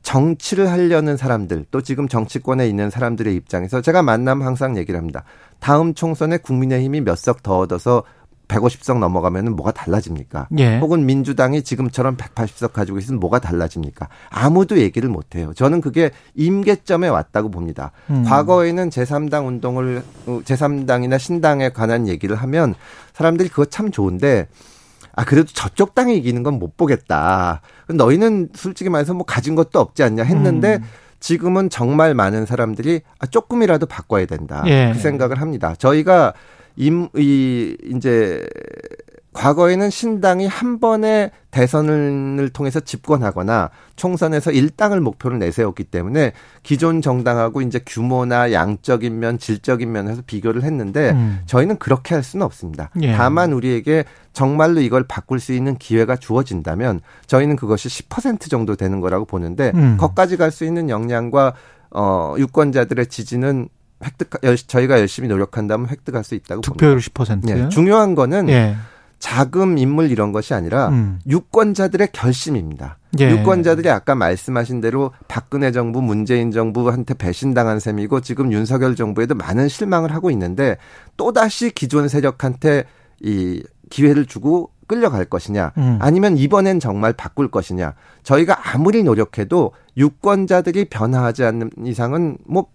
정치를 0.03 0.71
하려는 0.71 1.17
사람들 1.17 1.67
또 1.71 1.83
지금 1.83 2.09
정치권에 2.09 2.67
있는 2.69 2.89
사람들의 2.91 3.35
입장에서 3.35 3.81
제가 3.81 4.03
만나면 4.03 4.47
항상 4.47 4.77
얘기를 4.77 4.99
합니다. 4.99 5.25
다음 5.61 5.93
총선에 5.95 6.39
국민의힘이 6.39 7.01
몇 7.03 7.17
석 7.17 7.43
더 7.43 7.59
얻어서 7.59 8.05
150석 8.49 8.99
넘어가면은 8.99 9.55
뭐가 9.57 9.73
달라집니까? 9.73 10.49
예. 10.59 10.79
혹은 10.79 11.05
민주당이 11.05 11.63
지금처럼 11.63 12.17
180석 12.17 12.73
가지고 12.73 12.99
있으면 12.99 13.21
뭐가 13.21 13.41
달라집니까? 13.41 14.09
아무도 14.31 14.79
얘기를 14.79 15.11
못 15.11 15.35
해요. 15.37 15.53
저는 15.55 15.83
그게 15.83 16.11
임계점에 16.35 17.09
왔다고 17.09 17.51
봅니다. 17.51 17.93
음. 18.09 18.25
과거에는 18.25 18.89
제3당 18.89 19.47
운동을 19.47 20.03
제3당이나 20.27 21.19
신당에 21.19 21.69
관한 21.69 22.09
얘기를 22.09 22.37
하면 22.37 22.75
사람들이 23.13 23.51
그거 23.51 23.67
참 23.67 23.91
좋은데 23.91 24.49
아 25.19 25.25
그래도 25.25 25.49
저쪽 25.53 25.95
당이 25.95 26.17
이기는 26.17 26.43
건 26.43 26.59
못 26.59 26.77
보겠다. 26.77 27.61
너희는 27.89 28.51
솔직히 28.55 28.89
말해서 28.91 29.15
뭐 29.15 29.25
가진 29.25 29.55
것도 29.55 29.79
없지 29.81 30.03
않냐 30.03 30.23
했는데 30.23 30.77
음. 30.77 30.85
지금은 31.21 31.71
정말 31.71 32.15
많은 32.15 32.47
사람들이 32.47 33.01
아 33.19 33.27
조금이라도 33.27 33.87
바꿔야 33.87 34.27
된다. 34.27 34.63
예. 34.67 34.93
그 34.95 34.99
생각을 35.01 35.41
합니다. 35.41 35.75
저희가 35.77 36.35
임, 36.77 37.09
이, 37.17 37.77
이제, 37.93 38.47
과거에는 39.39 39.89
신당이 39.89 40.49
한 40.49 40.81
번에 40.81 41.31
대선을 41.53 42.49
통해서 42.53 42.81
집권하거나 42.81 43.71
총선에서 43.95 44.51
일당을 44.51 45.01
목표로 45.01 45.37
내세웠기 45.37 45.85
때문에 45.85 46.33
기존 46.65 47.01
정당하고 47.01 47.63
이제 47.63 47.79
규모나 47.87 48.51
양적인 48.53 49.17
면, 49.17 49.39
질적인 49.39 49.93
면에서 49.93 50.23
비교를 50.27 50.65
했는데 50.65 51.11
음. 51.13 51.41
저희는 51.47 51.79
그렇게 51.79 52.17
할 52.17 52.25
수는 52.25 52.45
없습니다. 52.45 52.91
예. 53.01 53.13
다만 53.13 53.53
우리에게 53.53 54.05
정말로 54.33 54.81
이걸 54.81 55.05
바꿀 55.05 55.39
수 55.39 55.53
있는 55.53 55.77
기회가 55.77 56.17
주어진다면 56.17 57.01
저희는 57.29 57.55
그것이 57.55 57.89
10% 57.89 58.51
정도 58.51 58.75
되는 58.75 59.01
거라고 59.01 59.25
보는데 59.25 59.71
음. 59.77 59.97
거기까지 60.01 60.37
갈 60.37 60.51
수 60.51 60.65
있는 60.65 60.91
역량과 60.91 61.53
어 61.91 62.35
유권자들의 62.39 63.07
지지는 63.07 63.69
획득 64.03 64.31
저희가 64.67 64.99
열심히 64.99 65.29
노력한다면 65.29 65.89
획득할 65.91 66.25
수 66.25 66.35
있다고 66.35 66.63
투표율 66.63 67.01
봅니다. 67.15 67.35
10%. 67.37 67.55
네. 67.55 67.69
중요한 67.69 68.15
거는 68.17 68.49
예. 68.49 68.75
자금 69.19 69.79
인물 69.79 70.11
이런 70.11 70.33
것이 70.33 70.55
아니라 70.55 70.89
음. 70.89 71.19
유권자들의 71.27 72.09
결심입니다. 72.13 72.99
예. 73.21 73.31
유권자들이 73.31 73.91
아까 73.91 74.15
말씀하신 74.15 74.81
대로 74.81 75.13
박근혜 75.27 75.73
정부, 75.73 76.03
문재인 76.03 76.51
정부한테 76.51 77.15
배신당한 77.15 77.81
셈이고 77.81 78.21
지금 78.21 78.53
윤석열 78.53 78.95
정부에도 78.95 79.35
많은 79.35 79.69
실망을 79.69 80.15
하고 80.15 80.31
있는데 80.31 80.77
또다시 81.17 81.71
기존 81.71 82.09
세력한테 82.09 82.85
이 83.21 83.63
기회를 83.91 84.27
주고 84.27 84.71
끌려갈 84.87 85.27
것이냐, 85.27 85.73
음. 85.77 85.99
아니면 86.01 86.37
이번엔 86.37 86.81
정말 86.81 87.13
바꿀 87.13 87.51
것이냐. 87.51 87.95
저희가 88.23 88.73
아무리 88.73 89.03
노력해도 89.03 89.73
유권자들이 89.97 90.87
변화하지 90.87 91.45
않는 91.45 91.71
이상은 91.85 92.39
뭐 92.47 92.67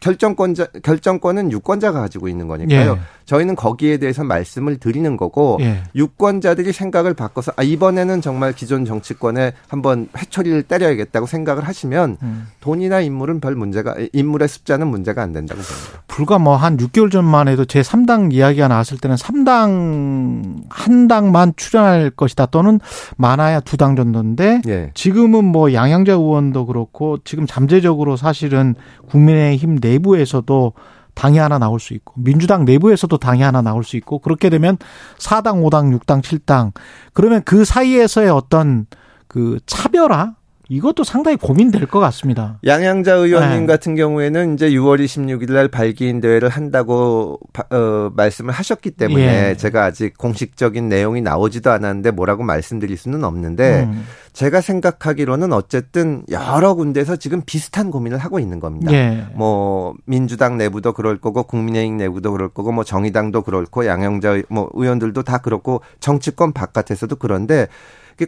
결정권자 0.00 0.66
결정권은 0.82 1.52
유권자가 1.52 2.00
가지고 2.00 2.28
있는 2.28 2.48
거니까요. 2.48 2.92
예. 2.92 2.98
저희는 3.26 3.54
거기에 3.54 3.98
대해서 3.98 4.24
말씀을 4.24 4.78
드리는 4.78 5.16
거고 5.16 5.58
예. 5.60 5.82
유권자들이 5.94 6.72
생각을 6.72 7.14
바꿔서 7.14 7.52
아 7.56 7.62
이번에는 7.62 8.20
정말 8.20 8.52
기존 8.52 8.84
정치권에 8.84 9.52
한번 9.68 10.08
회초리를 10.16 10.64
때려야겠다고 10.64 11.26
생각을 11.26 11.62
하시면 11.68 12.16
음. 12.22 12.48
돈이나 12.60 13.00
인물은 13.00 13.40
별 13.40 13.54
문제가 13.54 13.94
인물의 14.12 14.48
숫자는 14.48 14.86
문제가 14.88 15.22
안 15.22 15.32
된다고 15.32 15.60
봅니다. 15.60 16.02
불과 16.08 16.38
뭐 16.38 16.56
한 16.56 16.76
6개월 16.76 17.10
전만 17.10 17.48
해도 17.48 17.64
제 17.64 17.80
3당 17.80 18.32
이야기가 18.34 18.68
나왔을 18.68 18.98
때는 18.98 19.16
3당 19.16 20.62
한 20.68 21.08
당만 21.08 21.52
출연할 21.56 22.10
것이다 22.10 22.46
또는 22.46 22.80
많아야 23.16 23.60
두 23.60 23.76
당 23.80 23.96
정도인데 23.96 24.60
예. 24.68 24.90
지금은 24.92 25.42
뭐 25.44 25.72
양양자 25.72 26.12
의원도 26.12 26.66
그렇고 26.66 27.16
지금 27.24 27.46
잠재적으로 27.46 28.16
사실은 28.16 28.74
국민의힘 29.08 29.80
내 29.80 29.89
부에서도 29.98 30.72
당이 31.14 31.38
하나 31.38 31.58
나올 31.58 31.80
수 31.80 31.92
있고 31.94 32.14
민주당 32.16 32.64
내부에서도 32.64 33.16
당이 33.16 33.42
하나 33.42 33.62
나올 33.62 33.84
수 33.84 33.96
있고 33.96 34.20
그렇게 34.20 34.48
되면 34.48 34.78
4당, 35.18 35.62
5당, 35.62 35.98
6당, 35.98 36.22
7당 36.22 36.72
그러면 37.12 37.42
그 37.44 37.64
사이에서의 37.64 38.30
어떤 38.30 38.86
그 39.26 39.58
차별화 39.66 40.34
이것도 40.70 41.02
상당히 41.02 41.36
고민될 41.36 41.86
것 41.86 41.98
같습니다. 41.98 42.60
양양자 42.64 43.14
의원님 43.14 43.60
네. 43.60 43.66
같은 43.66 43.96
경우에는 43.96 44.54
이제 44.54 44.70
6월 44.70 45.04
26일 45.04 45.52
날 45.52 45.66
발기인 45.66 46.20
대회를 46.20 46.48
한다고 46.48 47.40
어, 47.70 48.12
말씀을 48.14 48.52
하셨기 48.52 48.92
때문에 48.92 49.50
예. 49.50 49.56
제가 49.56 49.84
아직 49.84 50.16
공식적인 50.16 50.88
내용이 50.88 51.22
나오지도 51.22 51.72
않았는데 51.72 52.12
뭐라고 52.12 52.44
말씀드릴 52.44 52.96
수는 52.96 53.24
없는데 53.24 53.82
음. 53.82 54.06
제가 54.32 54.60
생각하기로는 54.60 55.52
어쨌든 55.52 56.22
여러 56.30 56.74
군데서 56.74 57.16
지금 57.16 57.42
비슷한 57.44 57.90
고민을 57.90 58.18
하고 58.18 58.38
있는 58.38 58.60
겁니다. 58.60 58.92
예. 58.92 59.26
뭐 59.34 59.94
민주당 60.04 60.56
내부도 60.56 60.92
그럴 60.92 61.18
거고 61.18 61.42
국민의힘 61.42 61.96
내부도 61.96 62.30
그럴 62.30 62.48
거고 62.48 62.70
뭐 62.70 62.84
정의당도 62.84 63.42
그렇고 63.42 63.86
양양자 63.86 64.42
뭐 64.48 64.70
의원들도 64.74 65.24
다 65.24 65.38
그렇고 65.38 65.80
정치권 65.98 66.52
바깥에서도 66.52 67.16
그런데 67.16 67.66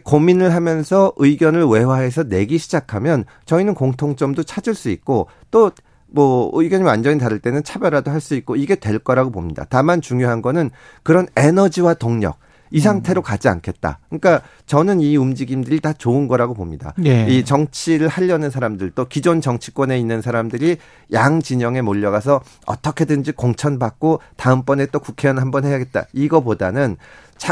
고민을 0.03 0.53
하면서 0.53 1.13
의견을 1.17 1.65
외화해서 1.65 2.23
내기 2.23 2.57
시작하면 2.57 3.25
저희는 3.45 3.73
공통점도 3.73 4.43
찾을 4.43 4.75
수 4.75 4.89
있고 4.89 5.27
또 5.51 5.71
뭐 6.13 6.51
의견이 6.53 6.83
완전히 6.83 7.19
다를 7.19 7.39
때는 7.39 7.63
차별화도 7.63 8.11
할 8.11 8.23
수 8.23 8.35
있고 8.35 8.55
이게 8.55 8.75
될 8.75 8.99
거라고 8.99 9.31
봅니다. 9.31 9.65
다만 9.67 9.99
중요한 9.99 10.41
거는 10.41 10.69
그런 11.01 11.27
에너지와 11.35 11.95
동력 11.95 12.37
이 12.71 12.79
상태로 12.79 13.21
음. 13.21 13.23
가지 13.23 13.49
않겠다. 13.49 13.99
그러니까 14.07 14.41
저는 14.65 15.01
이 15.01 15.17
움직임들이 15.17 15.79
다 15.81 15.91
좋은 15.91 16.27
거라고 16.27 16.53
봅니다. 16.53 16.93
예. 17.05 17.27
이 17.27 17.43
정치를 17.43 18.07
하려는 18.07 18.49
사람들 18.49 18.91
또 18.91 19.05
기존 19.05 19.41
정치권에 19.41 19.99
있는 19.99 20.21
사람들이 20.21 20.77
양 21.11 21.41
진영에 21.41 21.81
몰려가서 21.81 22.41
어떻게든지 22.65 23.33
공천받고 23.33 24.21
다음번에 24.37 24.85
또 24.87 24.99
국회의원 24.99 25.39
한번 25.39 25.65
해야겠다. 25.65 26.05
이거보다는 26.13 26.95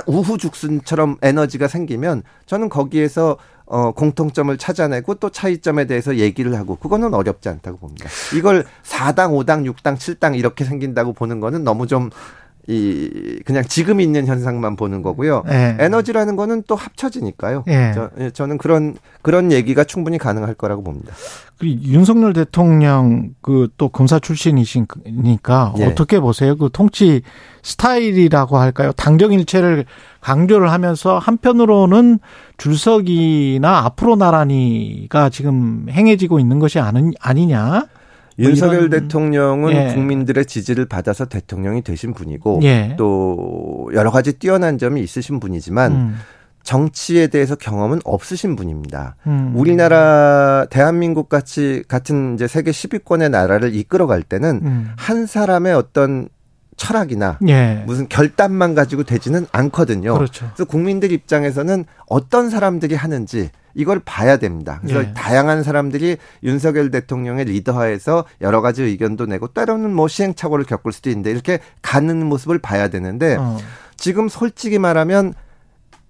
우후죽순처럼 0.05 1.17
에너지가 1.21 1.67
생기면 1.67 2.23
저는 2.45 2.69
거기에서 2.69 3.38
어, 3.65 3.91
공통점을 3.91 4.55
찾아내고 4.57 5.15
또 5.15 5.29
차이점에 5.29 5.85
대해서 5.85 6.17
얘기를 6.17 6.57
하고 6.57 6.75
그거는 6.75 7.13
어렵지 7.13 7.47
않다고 7.47 7.77
봅니다. 7.77 8.09
이걸 8.35 8.65
4당, 8.83 9.31
5당, 9.31 9.73
6당, 9.73 9.95
7당 9.95 10.38
이렇게 10.38 10.65
생긴다고 10.65 11.13
보는 11.13 11.39
거는 11.39 11.63
너무 11.63 11.88
좀 11.88 12.09
이 12.67 13.41
그냥 13.45 13.63
지금 13.67 13.99
있는 13.99 14.27
현상만 14.27 14.75
보는 14.75 15.01
거고요. 15.01 15.43
네. 15.47 15.75
에너지라는 15.79 16.35
거는 16.35 16.63
또 16.67 16.75
합쳐지니까요. 16.75 17.63
네. 17.65 17.91
저, 17.93 18.09
예, 18.19 18.29
저는 18.29 18.57
그런 18.57 18.95
그런 19.21 19.51
얘기가 19.51 19.83
충분히 19.83 20.17
가능할 20.17 20.53
거라고 20.53 20.83
봅니다. 20.83 21.13
그 21.57 21.67
윤석열 21.67 22.33
대통령 22.33 23.33
그 23.41 23.71
또 23.77 23.89
검사 23.89 24.19
출신이시니까 24.19 25.73
네. 25.77 25.85
어떻게 25.87 26.19
보세요? 26.19 26.55
그 26.55 26.69
통치 26.71 27.23
스타일이라고 27.63 28.57
할까요? 28.57 28.91
당정일체를 28.91 29.85
강조를 30.19 30.71
하면서 30.71 31.17
한편으로는 31.17 32.19
줄서기나 32.57 33.79
앞으로 33.79 34.15
나란히가 34.17 35.29
지금 35.29 35.87
행해지고 35.89 36.39
있는 36.39 36.59
것이 36.59 36.79
아니냐? 36.79 37.85
뭐 38.41 38.49
윤석열 38.49 38.89
대통령은 38.89 39.73
예. 39.73 39.93
국민들의 39.93 40.45
지지를 40.45 40.85
받아서 40.85 41.25
대통령이 41.25 41.81
되신 41.81 42.13
분이고 42.13 42.59
예. 42.63 42.95
또 42.97 43.89
여러 43.93 44.11
가지 44.11 44.33
뛰어난 44.33 44.77
점이 44.77 45.01
있으신 45.01 45.39
분이지만 45.39 45.91
음. 45.91 46.15
정치에 46.63 47.27
대해서 47.27 47.55
경험은 47.55 48.01
없으신 48.03 48.55
분입니다. 48.55 49.15
음. 49.27 49.53
우리나라 49.55 50.65
대한민국 50.69 51.27
같이 51.27 51.83
같은 51.87 52.35
이제 52.35 52.47
세계 52.47 52.71
10위권의 52.71 53.31
나라를 53.31 53.73
이끌어갈 53.75 54.21
때는 54.23 54.61
음. 54.63 54.91
한 54.95 55.25
사람의 55.25 55.73
어떤 55.73 56.29
철학이나 56.81 57.37
예. 57.48 57.83
무슨 57.85 58.09
결단만 58.09 58.74
가지고 58.74 59.03
되지는 59.03 59.46
않거든요. 59.51 60.15
그렇죠. 60.15 60.48
그래서 60.48 60.65
국민들 60.65 61.11
입장에서는 61.11 61.85
어떤 62.07 62.50
사람들이 62.50 62.96
하는지 62.96 63.51
이걸 63.75 64.01
봐야 64.03 64.37
됩니다. 64.37 64.79
그래서 64.81 65.03
예. 65.03 65.13
다양한 65.13 65.61
사람들이 65.61 66.17
윤석열 66.41 66.89
대통령의 66.89 67.46
리더하에서 67.46 68.25
여러 68.41 68.61
가지 68.61 68.81
의견도 68.81 69.27
내고 69.27 69.48
때로는 69.48 69.94
뭐 69.94 70.07
시행착오를 70.07 70.65
겪을 70.65 70.91
수도 70.91 71.11
있는데 71.11 71.29
이렇게 71.29 71.59
가는 71.83 72.25
모습을 72.25 72.57
봐야 72.57 72.87
되는데 72.87 73.37
어. 73.39 73.59
지금 73.96 74.27
솔직히 74.27 74.79
말하면 74.79 75.35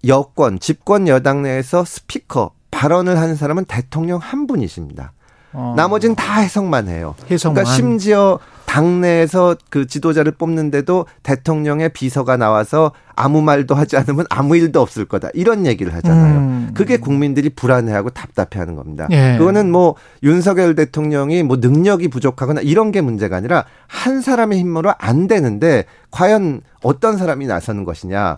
여권, 0.07 0.57
집권 0.57 1.10
여당 1.10 1.41
내에서 1.41 1.84
스피커 1.84 2.51
발언을 2.71 3.17
하는 3.17 3.36
사람은 3.36 3.65
대통령 3.65 4.19
한 4.19 4.47
분이십니다. 4.47 5.12
어. 5.51 5.73
나머지는 5.75 6.15
다 6.15 6.39
해석만 6.39 6.88
해요. 6.88 7.13
해석만. 7.29 7.55
그러니까 7.55 7.75
심지어 7.75 8.39
당내에서 8.71 9.57
그 9.69 9.86
지도자를 9.86 10.31
뽑는데도 10.31 11.05
대통령의 11.23 11.89
비서가 11.89 12.38
나와서 12.38 12.93
아무 13.17 13.41
말도 13.41 13.75
하지 13.75 13.97
않으면 13.97 14.25
아무 14.29 14.55
일도 14.55 14.79
없을 14.79 15.03
거다. 15.03 15.27
이런 15.34 15.65
얘기를 15.65 15.93
하잖아요. 15.95 16.38
음. 16.38 16.71
그게 16.73 16.95
국민들이 16.95 17.49
불안해하고 17.49 18.12
답답해 18.12 18.60
하는 18.60 18.77
겁니다. 18.77 19.07
예. 19.12 19.36
그거는 19.38 19.69
뭐 19.73 19.95
윤석열 20.23 20.73
대통령이 20.75 21.43
뭐 21.43 21.57
능력이 21.57 22.07
부족하거나 22.07 22.62
이런 22.62 22.93
게 22.93 23.01
문제가 23.01 23.36
아니라 23.36 23.65
한 23.88 24.21
사람의 24.21 24.60
힘으로 24.60 24.93
안 24.97 25.27
되는데 25.27 25.84
과연 26.10 26.62
어떤 26.81 27.17
사람이 27.17 27.47
나서는 27.47 27.84
것이냐. 27.84 28.38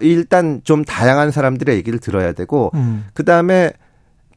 일단 0.00 0.60
좀 0.64 0.84
다양한 0.84 1.30
사람들의 1.30 1.74
얘기를 1.74 1.98
들어야 1.98 2.32
되고 2.32 2.70
음. 2.74 3.06
그다음에 3.14 3.72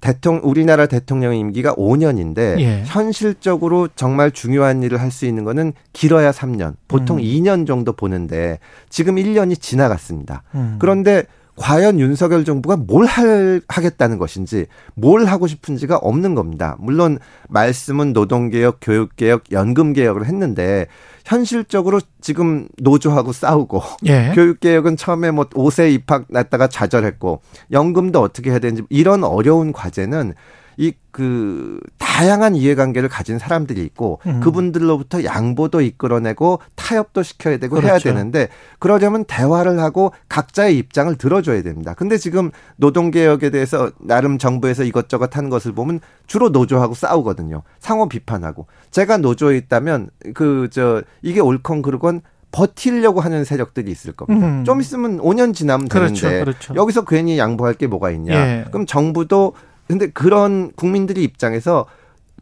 대통령 0.01 0.41
우리나라 0.43 0.85
대통령 0.85 1.35
임기가 1.35 1.73
5년인데 1.75 2.59
예. 2.59 2.83
현실적으로 2.85 3.87
정말 3.95 4.31
중요한 4.31 4.83
일을 4.83 5.01
할 5.01 5.07
수 5.07 5.25
있는 5.25 5.45
거는 5.45 5.73
길어야 5.93 6.31
3년, 6.31 6.75
보통 6.87 7.17
음. 7.17 7.23
2년 7.23 7.65
정도 7.65 7.93
보는데 7.93 8.59
지금 8.89 9.15
1년이 9.15 9.59
지나갔습니다. 9.59 10.43
음. 10.53 10.75
그런데 10.79 11.23
과연 11.57 11.99
윤석열 11.99 12.45
정부가 12.45 12.77
뭘 12.77 13.05
할, 13.05 13.61
하겠다는 13.67 14.19
것인지, 14.19 14.67
뭘 14.93 15.25
하고 15.25 15.47
싶은지가 15.47 15.97
없는 15.97 16.35
겁니다. 16.35 16.75
물론, 16.79 17.17
말씀은 17.49 18.13
노동개혁, 18.13 18.77
교육개혁, 18.79 19.51
연금개혁을 19.51 20.25
했는데, 20.27 20.85
현실적으로 21.27 21.99
지금 22.21 22.69
노조하고 22.77 23.33
싸우고 23.33 23.83
예. 24.05 24.31
교육 24.35 24.61
개혁은 24.61 24.95
처음에 24.95 25.31
뭐 25.31 25.43
5세 25.45 25.91
입학 25.93 26.25
났다가 26.29 26.67
좌절했고 26.67 27.41
연금도 27.71 28.21
어떻게 28.21 28.49
해야 28.49 28.59
되는지 28.59 28.83
이런 28.89 29.25
어려운 29.25 29.73
과제는 29.73 30.35
이 30.77 30.93
그 31.17 31.79
다양한 31.97 32.55
이해관계를 32.55 33.09
가진 33.09 33.39
사람들이 33.39 33.81
있고 33.85 34.19
음. 34.27 34.39
그분들로부터 34.39 35.23
양보도 35.23 35.81
이끌어내고 35.81 36.59
타협도 36.75 37.23
시켜야 37.23 37.57
되고 37.57 37.75
그렇죠. 37.75 37.87
해야 37.87 37.97
되는데 37.97 38.49
그러려면 38.77 39.25
대화를 39.25 39.79
하고 39.79 40.11
각자의 40.29 40.77
입장을 40.77 41.15
들어줘야 41.15 41.63
됩니다. 41.63 41.95
근데 41.95 42.19
지금 42.19 42.51
노동 42.75 43.09
개혁에 43.09 43.49
대해서 43.49 43.89
나름 43.99 44.37
정부에서 44.37 44.83
이것저것 44.83 45.35
하는 45.35 45.49
것을 45.49 45.71
보면 45.71 46.01
주로 46.27 46.49
노조하고 46.49 46.93
싸우거든요. 46.93 47.63
상호 47.79 48.07
비판하고 48.07 48.67
제가 48.91 49.17
노조에 49.17 49.57
있다면 49.57 50.11
그 50.35 50.69
저 50.71 51.01
이게 51.23 51.39
옳건 51.39 51.81
그르건 51.81 52.21
버티려고 52.51 53.21
하는 53.21 53.43
세력들이 53.43 53.89
있을 53.89 54.13
겁니다. 54.13 54.45
음. 54.47 54.63
좀 54.65 54.81
있으면 54.81 55.17
5년 55.19 55.55
지나면 55.55 55.87
그렇죠, 55.87 56.27
되는데 56.27 56.39
그렇죠. 56.45 56.75
여기서 56.75 57.05
괜히 57.05 57.39
양보할 57.39 57.73
게 57.73 57.87
뭐가 57.87 58.11
있냐. 58.11 58.33
예. 58.33 58.65
그럼 58.69 58.85
정부도 58.85 59.53
근데 59.87 60.07
그런 60.07 60.71
국민들이 60.73 61.23
입장에서 61.23 61.85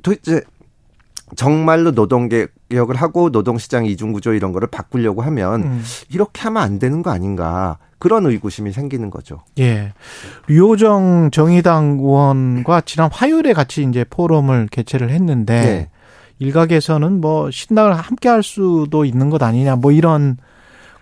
도대체 0.04 0.42
정말로 1.36 1.92
노동 1.92 2.30
개혁을 2.30 2.96
하고 2.96 3.30
노동시장 3.30 3.86
이중구조 3.86 4.34
이런 4.34 4.52
거를 4.52 4.68
바꾸려고 4.68 5.22
하면 5.24 5.64
음. 5.64 5.84
이렇게 6.10 6.42
하면 6.42 6.62
안 6.62 6.80
되는 6.80 7.02
거 7.02 7.12
아닌가. 7.12 7.78
그런 7.98 8.26
의구심이 8.26 8.72
생기는 8.72 9.10
거죠. 9.10 9.42
예. 9.58 9.94
류호정 10.48 11.32
정의당 11.32 11.98
의원과 12.00 12.82
지난 12.82 13.10
화요일에 13.12 13.54
같이 13.54 13.84
이제 13.84 14.06
포럼을 14.08 14.68
개최를 14.70 15.10
했는데 15.10 15.62
네. 15.62 15.90
일각에서는 16.40 17.22
뭐 17.22 17.50
신당을 17.50 17.94
함께 17.94 18.30
할 18.30 18.44
수도 18.44 19.06
있는 19.06 19.30
것 19.30 19.42
아니냐 19.42 19.78
뭐 19.78 19.92
이런 19.92 20.38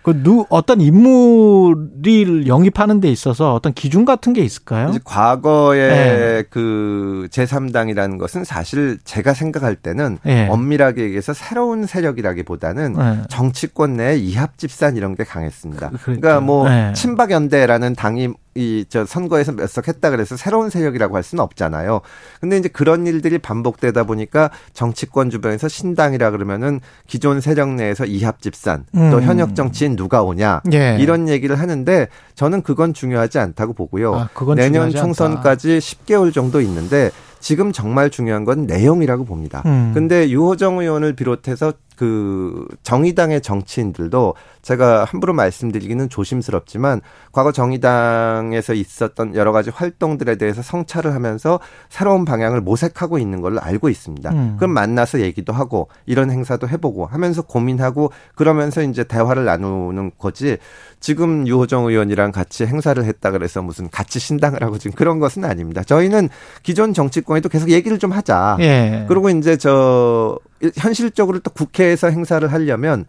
그 0.04 0.14
누 0.24 0.46
어떤 0.48 0.80
인물을 0.80 2.46
영입하는 2.46 3.00
데 3.00 3.08
있어서 3.08 3.54
어떤 3.54 3.72
기준 3.72 4.04
같은 4.04 4.32
게 4.32 4.42
있을까요? 4.42 4.92
과거에 5.04 5.88
네. 5.88 6.42
그 6.50 7.26
제3당이라는 7.30 8.18
것은 8.18 8.44
사실 8.44 8.98
제가 9.04 9.34
생각할 9.34 9.76
때는 9.76 10.18
네. 10.22 10.48
엄밀하게 10.48 11.04
얘기해서 11.04 11.32
새로운 11.32 11.86
세력이라기보다는 11.86 12.92
네. 12.94 13.22
정치권 13.28 13.96
내 13.96 14.16
이합 14.16 14.58
집산 14.58 14.96
이런 14.96 15.14
게 15.14 15.24
강했습니다. 15.24 15.90
그, 15.90 15.98
그러니까, 15.98 16.20
그러니까 16.20 16.40
뭐 16.40 16.68
네. 16.68 16.92
친박연대라는 16.92 17.94
당이 17.94 18.28
이 18.54 18.84
저 18.88 19.04
선거에서 19.04 19.52
몇 19.52 19.66
석 19.66 19.88
했다 19.88 20.10
그래서 20.10 20.36
새로운 20.36 20.70
세력이라고 20.70 21.16
할 21.16 21.22
수는 21.22 21.42
없잖아요. 21.42 22.00
근데 22.40 22.56
이제 22.58 22.68
그런 22.68 23.06
일들이 23.06 23.38
반복되다 23.38 24.04
보니까 24.04 24.50
정치권 24.72 25.30
주변에서 25.30 25.68
신당이라 25.68 26.30
그러면은 26.30 26.80
기존 27.06 27.40
세력 27.40 27.70
내에서 27.70 28.04
이합 28.04 28.40
집산 28.40 28.84
음. 28.94 29.10
또 29.10 29.20
현역 29.20 29.54
정치인 29.54 29.96
누가 29.96 30.22
오냐 30.22 30.62
예. 30.72 30.96
이런 31.00 31.28
얘기를 31.28 31.58
하는데 31.58 32.08
저는 32.34 32.62
그건 32.62 32.94
중요하지 32.94 33.38
않다고 33.38 33.72
보고요. 33.72 34.14
아, 34.14 34.28
내년 34.54 34.90
총선까지 34.90 35.72
않다. 35.74 35.78
10개월 35.80 36.32
정도 36.32 36.60
있는데 36.60 37.10
지금 37.40 37.72
정말 37.72 38.08
중요한 38.08 38.44
건 38.46 38.66
내용이라고 38.66 39.24
봅니다. 39.26 39.62
음. 39.66 39.90
근데 39.92 40.30
유호정 40.30 40.78
의원을 40.78 41.14
비롯해서 41.14 41.74
그 41.96 42.66
정의당의 42.82 43.40
정치인들도 43.40 44.34
제가 44.62 45.04
함부로 45.04 45.32
말씀드리기는 45.34 46.08
조심스럽지만 46.08 47.02
과거 47.32 47.52
정의당에서 47.52 48.74
있었던 48.74 49.34
여러 49.34 49.52
가지 49.52 49.70
활동들에 49.70 50.36
대해서 50.36 50.62
성찰을 50.62 51.14
하면서 51.14 51.60
새로운 51.90 52.24
방향을 52.24 52.62
모색하고 52.62 53.18
있는 53.18 53.40
걸로 53.40 53.60
알고 53.60 53.90
있습니다. 53.90 54.30
음. 54.30 54.56
그럼 54.56 54.72
만나서 54.72 55.20
얘기도 55.20 55.52
하고 55.52 55.88
이런 56.06 56.30
행사도 56.30 56.68
해보고 56.68 57.06
하면서 57.06 57.42
고민하고 57.42 58.10
그러면서 58.34 58.82
이제 58.82 59.04
대화를 59.04 59.44
나누는 59.44 60.12
거지 60.18 60.56
지금 60.98 61.46
유호정 61.46 61.86
의원이랑 61.86 62.32
같이 62.32 62.64
행사를 62.64 63.02
했다 63.04 63.30
그래서 63.30 63.60
무슨 63.60 63.90
같이 63.90 64.18
신당을 64.18 64.62
하고 64.62 64.78
지금 64.78 64.96
그런 64.96 65.18
것은 65.18 65.44
아닙니다. 65.44 65.82
저희는 65.82 66.30
기존 66.62 66.94
정치권에도 66.94 67.50
계속 67.50 67.70
얘기를 67.70 67.98
좀 67.98 68.12
하자. 68.12 68.56
예. 68.60 69.04
그리고 69.08 69.28
이제 69.28 69.56
저 69.58 70.38
현실적으로 70.76 71.38
또 71.40 71.50
국회에서 71.50 72.10
행사를 72.10 72.50
하려면 72.50 73.04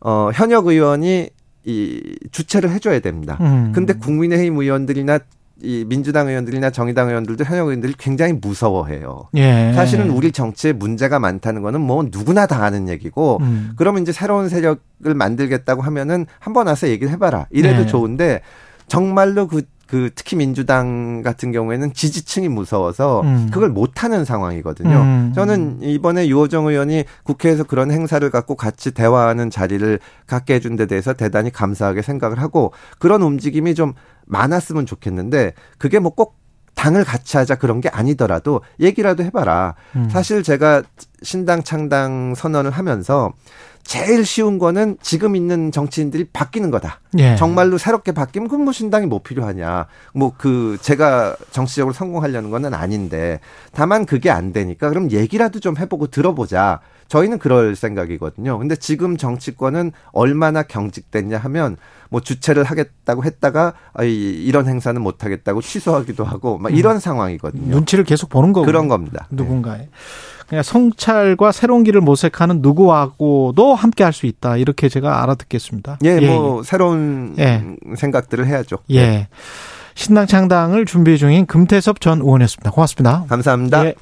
어 0.00 0.30
현역 0.34 0.66
의원이 0.66 1.30
이 1.64 2.16
주최를 2.32 2.70
해줘야 2.70 3.00
됩니다. 3.00 3.36
음. 3.40 3.72
근데 3.74 3.92
국민의힘 3.92 4.56
의원들이나 4.58 5.18
이 5.60 5.84
민주당 5.88 6.28
의원들이나 6.28 6.70
정의당 6.70 7.08
의원들도 7.08 7.42
현역 7.44 7.66
의원들이 7.66 7.94
굉장히 7.98 8.32
무서워해요. 8.34 9.28
예. 9.34 9.72
사실은 9.74 10.10
우리 10.10 10.30
정치에 10.30 10.72
문제가 10.72 11.18
많다는 11.18 11.62
거는 11.62 11.80
뭐 11.80 12.04
누구나 12.12 12.46
다 12.46 12.64
아는 12.64 12.88
얘기고 12.88 13.38
음. 13.40 13.72
그러면 13.76 14.02
이제 14.02 14.12
새로운 14.12 14.48
세력을 14.48 14.78
만들겠다고 15.14 15.82
하면은 15.82 16.26
한 16.38 16.52
번 16.52 16.68
와서 16.68 16.88
얘기를 16.88 17.12
해봐라. 17.12 17.48
이래도 17.50 17.82
예. 17.82 17.86
좋은데 17.86 18.40
정말로 18.86 19.48
그 19.48 19.62
그 19.88 20.10
특히 20.14 20.36
민주당 20.36 21.22
같은 21.22 21.50
경우에는 21.50 21.94
지지층이 21.94 22.48
무서워서 22.48 23.22
음. 23.22 23.48
그걸 23.50 23.70
못하는 23.70 24.24
상황이거든요. 24.24 24.94
음. 24.94 25.32
저는 25.34 25.82
이번에 25.82 26.28
유호정 26.28 26.66
의원이 26.66 27.04
국회에서 27.24 27.64
그런 27.64 27.90
행사를 27.90 28.28
갖고 28.30 28.54
같이 28.54 28.92
대화하는 28.92 29.50
자리를 29.50 29.98
갖게 30.26 30.54
해준 30.54 30.76
데 30.76 30.86
대해서 30.86 31.14
대단히 31.14 31.50
감사하게 31.50 32.02
생각을 32.02 32.38
하고 32.38 32.72
그런 32.98 33.22
움직임이 33.22 33.74
좀 33.74 33.94
많았으면 34.26 34.84
좋겠는데 34.84 35.54
그게 35.78 35.98
뭐꼭 35.98 36.36
당을 36.78 37.04
같이 37.04 37.36
하자 37.36 37.56
그런 37.56 37.80
게 37.80 37.88
아니더라도 37.88 38.60
얘기라도 38.78 39.24
해봐라. 39.24 39.74
음. 39.96 40.08
사실 40.10 40.44
제가 40.44 40.84
신당 41.24 41.64
창당 41.64 42.36
선언을 42.36 42.70
하면서 42.70 43.32
제일 43.82 44.24
쉬운 44.24 44.58
거는 44.58 44.96
지금 45.02 45.34
있는 45.34 45.72
정치인들이 45.72 46.26
바뀌는 46.32 46.70
거다. 46.70 47.00
예. 47.18 47.34
정말로 47.34 47.78
새롭게 47.78 48.12
바뀌면 48.12 48.48
그럼 48.48 48.64
뭐 48.64 48.72
신당이 48.72 49.06
뭐 49.06 49.22
필요하냐. 49.22 49.86
뭐 50.14 50.32
그 50.38 50.78
제가 50.80 51.34
정치적으로 51.50 51.92
성공하려는 51.92 52.50
거는 52.50 52.72
아닌데 52.74 53.40
다만 53.72 54.06
그게 54.06 54.30
안 54.30 54.52
되니까 54.52 54.88
그럼 54.88 55.10
얘기라도 55.10 55.58
좀 55.58 55.76
해보고 55.78 56.06
들어보자. 56.08 56.80
저희는 57.08 57.38
그럴 57.38 57.74
생각이거든요. 57.74 58.58
근데 58.58 58.76
지금 58.76 59.16
정치권은 59.16 59.92
얼마나 60.12 60.62
경직됐냐 60.62 61.38
하면 61.38 61.76
뭐 62.10 62.20
주최를 62.20 62.64
하겠다고 62.64 63.24
했다가 63.24 63.72
이런 64.02 64.66
행사는 64.68 65.00
못 65.00 65.24
하겠다고 65.24 65.60
취소하기도 65.62 66.24
하고 66.24 66.58
막 66.58 66.74
이런 66.74 66.96
음. 66.96 67.00
상황이거든요. 67.00 67.70
눈치를 67.74 68.04
계속 68.04 68.28
보는 68.30 68.52
거고 68.52 68.66
그런 68.66 68.88
겁니다. 68.88 69.26
누군가의. 69.30 69.78
네. 69.78 69.88
그냥 70.48 70.62
성찰과 70.62 71.52
새로운 71.52 71.84
길을 71.84 72.00
모색하는 72.00 72.62
누구하고도 72.62 73.74
함께 73.74 74.02
할 74.04 74.12
수 74.14 74.24
있다. 74.24 74.56
이렇게 74.56 74.88
제가 74.88 75.22
알아듣겠습니다. 75.22 75.98
예, 76.04 76.18
예 76.22 76.26
뭐 76.26 76.60
예. 76.60 76.62
새로운 76.64 77.34
예. 77.38 77.62
생각들을 77.96 78.46
해야죠. 78.46 78.78
예. 78.90 78.96
예. 78.96 79.28
신당 79.94 80.26
창당을 80.26 80.86
준비 80.86 81.18
중인 81.18 81.44
금태섭 81.46 82.00
전 82.00 82.20
의원이었습니다. 82.20 82.70
고맙습니다. 82.70 83.24
감사합니다. 83.28 83.84
예. 83.86 83.94